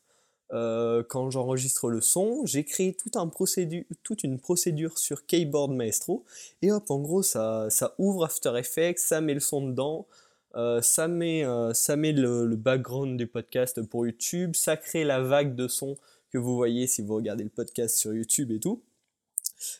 euh, 0.54 1.04
quand 1.04 1.30
j'enregistre 1.30 1.89
le 1.89 2.01
son, 2.01 2.46
j'ai 2.46 2.63
créé 2.63 2.96
toute 2.96 4.24
une 4.24 4.39
procédure 4.39 4.98
sur 4.98 5.25
Keyboard 5.25 5.72
Maestro, 5.72 6.24
et 6.62 6.72
hop, 6.72 6.89
en 6.89 7.00
gros, 7.00 7.24
ça, 7.24 7.68
ça 7.70 7.96
ouvre 7.98 8.25
After 8.25 8.54
Effects, 8.58 9.00
ça 9.00 9.22
met 9.22 9.34
le 9.34 9.39
son 9.39 9.68
dedans, 9.68 10.08
euh, 10.56 10.82
ça 10.82 11.08
met, 11.08 11.46
euh, 11.46 11.74
ça 11.74 11.96
met 11.98 12.13
le, 12.13 12.46
le, 12.46 12.56
background 12.56 13.18
du 13.18 13.27
podcast 13.27 13.82
pour 13.82 14.06
YouTube, 14.06 14.56
ça 14.56 14.77
crée 14.77 15.04
la 15.04 15.22
vague 15.22 15.56
de 15.56 15.68
son 15.68 15.98
que 16.32 16.38
vous 16.38 16.56
voyez 16.56 16.88
si 16.88 17.01
vous 17.01 17.16
regardez 17.16 17.44
le 17.44 17.50
podcast 17.50 17.98
sur 17.98 18.13
YouTube 18.13 18.51
et 18.51 18.60
tout. 18.60 18.82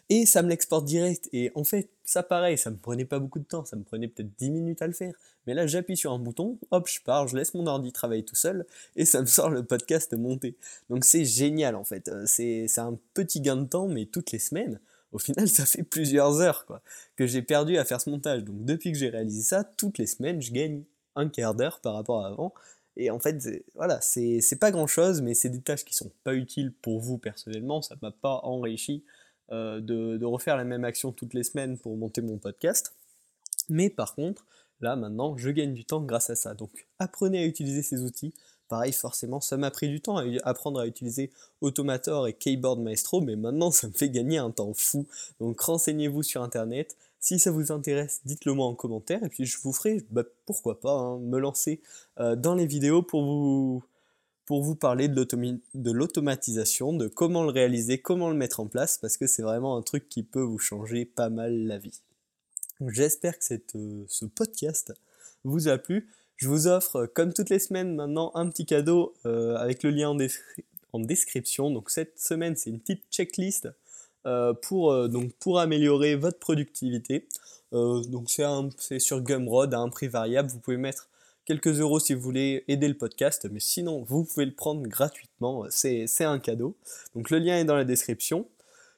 Et 0.10 0.26
ça 0.26 0.42
me 0.42 0.50
l'exporte 0.50 0.86
direct. 0.86 1.30
Et 1.34 1.52
en 1.56 1.64
fait, 1.64 1.90
ça 2.04 2.24
pareil, 2.24 2.58
ça 2.58 2.72
me 2.72 2.78
prenait 2.78 3.06
pas 3.06 3.20
beaucoup 3.20 3.40
de 3.40 3.46
temps, 3.46 3.66
ça 3.66 3.76
me 3.76 3.84
prenait 3.84 4.08
peut-être 4.08 4.36
10 4.38 4.52
minutes 4.52 4.82
à 4.82 4.88
le 4.88 4.94
faire. 4.94 5.14
Mais 5.46 5.54
là, 5.54 5.68
j'appuie 5.68 5.98
sur 5.98 6.12
un 6.12 6.20
bouton, 6.20 6.58
hop, 6.72 6.88
je 6.88 7.02
pars, 7.02 7.28
je 7.28 7.38
laisse 7.38 7.54
mon 7.54 7.68
ordi 7.68 7.92
travailler 7.92 8.24
tout 8.24 8.36
seul, 8.36 8.66
et 8.96 9.06
ça 9.06 9.22
me 9.22 9.26
sort 9.26 9.50
le 9.50 9.64
podcast 9.64 10.14
monté. 10.14 10.56
Donc 10.90 11.06
c'est 11.06 11.26
génial 11.26 11.76
en 11.76 11.84
fait. 11.84 12.08
Euh, 12.10 12.26
c'est 12.26 12.68
un 12.78 12.98
petit 13.14 13.42
gain 13.42 13.56
de 13.56 13.66
temps, 13.66 13.88
mais 13.88 14.06
toutes 14.06 14.32
les 14.32 14.40
semaines, 14.40 14.80
au 15.12 15.20
final, 15.20 15.48
ça 15.50 15.66
fait 15.66 15.84
plusieurs 15.84 16.42
heures 16.42 16.66
quoi, 16.66 16.82
que 17.16 17.28
j'ai 17.28 17.42
perdu 17.42 17.78
à 17.78 17.86
faire 17.86 18.02
ce 18.02 18.10
montage. 18.10 18.44
Donc 18.44 18.66
depuis 18.66 18.92
que 18.92 18.98
j'ai 18.98 19.10
réalisé 19.10 19.42
ça, 19.42 19.64
toutes 19.64 19.98
les 19.98 20.08
semaines, 20.08 20.42
je 20.42 20.52
gagne 20.52 20.84
un 21.16 21.30
quart 21.30 21.56
d'heure 21.56 21.80
par 21.82 21.94
rapport 21.96 22.24
à 22.26 22.28
avant. 22.28 22.54
Et 22.98 23.12
en 23.12 23.20
fait, 23.20 23.38
voilà, 23.76 24.00
c'est 24.02 24.60
pas 24.60 24.72
grand 24.72 24.88
chose, 24.88 25.22
mais 25.22 25.36
c'est 25.36 25.50
des 25.50 25.62
tâches 25.62 25.86
qui 25.86 25.94
sont 25.94 26.12
pas 26.24 26.34
utiles 26.34 26.74
pour 26.82 27.00
vous 27.00 27.20
personnellement, 27.20 27.82
ça 27.82 27.96
m'a 28.02 28.12
pas 28.12 28.40
enrichi 28.44 29.04
euh, 29.52 29.80
de, 29.80 30.26
refaire 30.26 30.58
la 30.58 30.64
même 30.64 30.84
action 30.84 31.12
toutes 31.12 31.34
les 31.34 31.44
semaines 31.44 31.78
pour 31.78 31.96
monter 31.96 32.22
mon 32.22 32.38
podcast. 32.38 32.94
Mais 33.70 33.90
par 33.90 34.16
contre, 34.16 34.46
là 34.82 34.96
maintenant, 34.96 35.38
je 35.38 35.50
gagne 35.50 35.74
du 35.74 35.86
temps 35.86 36.02
grâce 36.02 36.30
à 36.30 36.36
ça. 36.36 36.54
Donc 36.54 36.88
apprenez 37.00 37.40
à 37.40 37.46
utiliser 37.46 37.82
ces 37.82 38.02
outils. 38.02 38.34
Pareil, 38.68 38.92
forcément, 38.92 39.40
ça 39.40 39.56
m'a 39.56 39.72
pris 39.72 39.88
du 39.88 40.02
temps 40.02 40.18
à 40.18 40.24
apprendre 40.44 40.82
à 40.82 40.88
utiliser 40.88 41.32
Automator 41.62 42.28
et 42.28 42.34
Keyboard 42.34 42.82
Maestro, 42.82 43.22
mais 43.22 43.38
maintenant 43.38 43.72
ça 43.72 43.88
me 43.88 43.94
fait 43.94 44.10
gagner 44.10 44.38
un 44.38 44.52
temps 44.52 44.74
fou. 44.74 45.08
Donc 45.40 45.60
renseignez-vous 45.62 46.24
sur 46.24 46.44
Internet. 46.44 46.98
Si 47.20 47.40
ça 47.40 47.50
vous 47.50 47.72
intéresse, 47.72 48.22
dites-le 48.26 48.54
moi 48.54 48.68
en 48.68 48.76
commentaire 48.76 49.24
et 49.24 49.30
puis 49.30 49.46
je 49.46 49.58
vous 49.62 49.74
ferai, 49.74 50.06
bah, 50.12 50.24
pourquoi 50.46 50.80
pas, 50.80 50.92
hein, 50.92 51.20
me 51.20 51.40
lancer 51.40 51.82
euh, 52.20 52.36
dans 52.36 52.54
les 52.54 52.68
vidéos 52.68 53.02
pour 53.02 53.24
vous, 53.24 53.84
pour 54.48 54.64
vous 54.64 54.76
parler 54.76 55.10
de 55.10 55.92
l'automatisation, 55.92 56.94
de 56.94 57.08
comment 57.10 57.44
le 57.44 57.52
réaliser, 57.52 58.00
comment 58.00 58.30
le 58.30 58.36
mettre 58.36 58.62
en 58.62 58.68
place, 58.68 58.98
parce 58.98 59.18
que 59.18 59.28
c'est 59.28 59.44
vraiment 59.44 59.76
un 59.76 59.82
truc 59.82 60.08
qui 60.08 60.24
peut 60.24 60.42
vous 60.42 60.58
changer 60.58 61.04
pas 61.04 61.30
mal 61.30 61.68
la 61.68 61.78
vie. 61.78 62.02
J'espère 62.88 63.38
que 63.38 63.54
euh, 63.76 64.06
ce 64.08 64.26
podcast 64.26 64.94
vous 65.44 65.68
a 65.68 65.78
plu. 65.78 66.10
Je 66.38 66.48
vous 66.48 66.68
offre, 66.68 67.08
comme 67.08 67.34
toutes 67.34 67.50
les 67.50 67.60
semaines 67.60 67.94
maintenant, 67.96 68.32
un 68.36 68.48
petit 68.50 68.66
cadeau 68.66 69.16
euh, 69.26 69.56
avec 69.58 69.84
le 69.84 69.90
lien 69.90 70.16
en, 70.94 71.00
description. 71.00 71.70
Donc 71.70 71.90
cette 71.90 72.18
semaine, 72.18 72.56
c'est 72.56 72.70
une 72.70 72.80
petite 72.80 73.04
checklist 73.12 73.68
euh, 74.26 74.54
pour, 74.54 75.10
donc 75.10 75.34
pour 75.40 75.60
améliorer 75.60 76.16
votre 76.16 76.40
productivité. 76.40 77.28
donc 77.74 78.32
c'est 78.78 79.00
sur 79.00 79.20
Gumroad 79.22 79.74
à 79.74 79.80
un 79.80 79.90
prix 79.90 80.08
variable. 80.08 80.50
Vous 80.50 80.60
pouvez 80.60 80.78
mettre 80.78 81.10
quelques 81.48 81.80
euros 81.80 82.00
si 82.00 82.14
vous 82.14 82.22
voulez 82.22 82.66
aider 82.68 82.90
le 82.90 82.94
podcast, 82.94 83.48
mais 83.50 83.62
sinon 83.62 84.04
vous 84.04 84.26
pouvez 84.26 84.46
le 84.46 84.54
prendre 84.54 84.86
gratuitement, 84.86 85.66
c'est 85.70 86.06
un 86.20 86.40
cadeau. 86.40 86.76
Donc 87.16 87.30
le 87.30 87.40
lien 87.40 87.58
est 87.58 87.66
dans 87.66 87.76
la 87.76 87.86
description. 87.86 88.48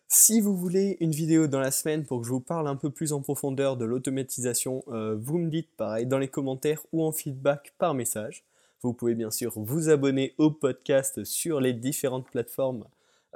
Si 0.07 0.41
vous 0.41 0.57
voulez 0.57 0.97
une 0.99 1.11
vidéo 1.11 1.45
dans 1.45 1.59
la 1.59 1.69
semaine 1.69 2.03
pour 2.03 2.19
que 2.19 2.25
je 2.25 2.31
vous 2.31 2.39
parle 2.39 2.67
un 2.67 2.75
peu 2.75 2.89
plus 2.89 3.13
en 3.13 3.21
profondeur 3.21 3.77
de 3.77 3.85
l'automatisation, 3.85 4.83
euh, 4.87 5.15
vous 5.21 5.37
me 5.37 5.51
dites 5.51 5.69
pareil 5.77 6.07
dans 6.07 6.17
les 6.17 6.27
commentaires 6.27 6.81
ou 6.91 7.03
en 7.03 7.11
feedback 7.11 7.73
par 7.77 7.93
message. 7.93 8.43
Vous 8.81 8.93
pouvez 8.93 9.13
bien 9.13 9.29
sûr 9.29 9.53
vous 9.55 9.89
abonner 9.89 10.33
au 10.39 10.49
podcast 10.49 11.23
sur 11.25 11.61
les 11.61 11.73
différentes 11.73 12.27
plateformes 12.31 12.85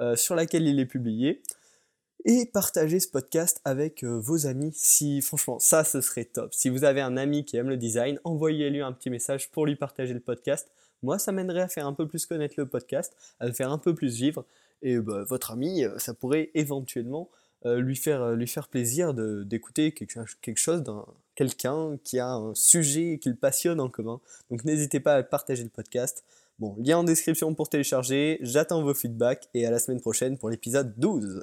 euh, 0.00 0.16
sur 0.16 0.34
lesquelles 0.34 0.66
il 0.66 0.80
est 0.80 0.86
publié 0.86 1.40
et 2.24 2.46
partagez 2.46 3.00
ce 3.00 3.08
podcast 3.08 3.60
avec 3.64 4.02
euh, 4.02 4.18
vos 4.18 4.46
amis 4.46 4.72
si 4.74 5.20
franchement 5.20 5.58
ça 5.58 5.84
ce 5.84 6.00
serait 6.00 6.24
top. 6.24 6.54
Si 6.54 6.70
vous 6.70 6.84
avez 6.84 7.00
un 7.00 7.16
ami 7.16 7.44
qui 7.44 7.56
aime 7.56 7.68
le 7.68 7.76
design, 7.76 8.18
envoyez-lui 8.24 8.80
un 8.80 8.92
petit 8.92 9.10
message 9.10 9.50
pour 9.50 9.66
lui 9.66 9.76
partager 9.76 10.14
le 10.14 10.20
podcast. 10.20 10.70
Moi 11.02 11.18
ça 11.18 11.32
m'aiderait 11.32 11.60
à 11.60 11.68
faire 11.68 11.86
un 11.86 11.92
peu 11.92 12.08
plus 12.08 12.24
connaître 12.24 12.54
le 12.56 12.66
podcast, 12.66 13.14
à 13.40 13.46
le 13.46 13.52
faire 13.52 13.70
un 13.70 13.78
peu 13.78 13.94
plus 13.94 14.16
vivre 14.16 14.44
et 14.82 14.96
bah, 14.98 15.24
votre 15.24 15.50
ami 15.50 15.84
euh, 15.84 15.98
ça 15.98 16.14
pourrait 16.14 16.50
éventuellement 16.54 17.28
euh, 17.66 17.78
lui, 17.78 17.96
faire, 17.96 18.32
lui 18.32 18.46
faire 18.46 18.68
plaisir 18.68 19.14
d'écouter 19.14 19.92
quelque, 19.92 20.20
quelque 20.40 20.58
chose 20.58 20.82
d'un 20.82 21.04
quelqu'un 21.34 21.98
qui 22.04 22.18
a 22.18 22.28
un 22.28 22.54
sujet 22.54 23.18
qui 23.20 23.28
le 23.28 23.34
passionne 23.34 23.80
en 23.80 23.88
commun. 23.88 24.20
Donc 24.50 24.64
n'hésitez 24.64 25.00
pas 25.00 25.14
à 25.14 25.22
partager 25.22 25.62
le 25.62 25.68
podcast. 25.68 26.24
Bon, 26.58 26.76
lien 26.78 26.98
en 26.98 27.04
description 27.04 27.52
pour 27.54 27.68
télécharger, 27.68 28.38
j'attends 28.40 28.82
vos 28.82 28.94
feedbacks 28.94 29.48
et 29.54 29.66
à 29.66 29.70
la 29.70 29.80
semaine 29.80 30.00
prochaine 30.00 30.38
pour 30.38 30.48
l'épisode 30.50 30.94
12. 30.96 31.42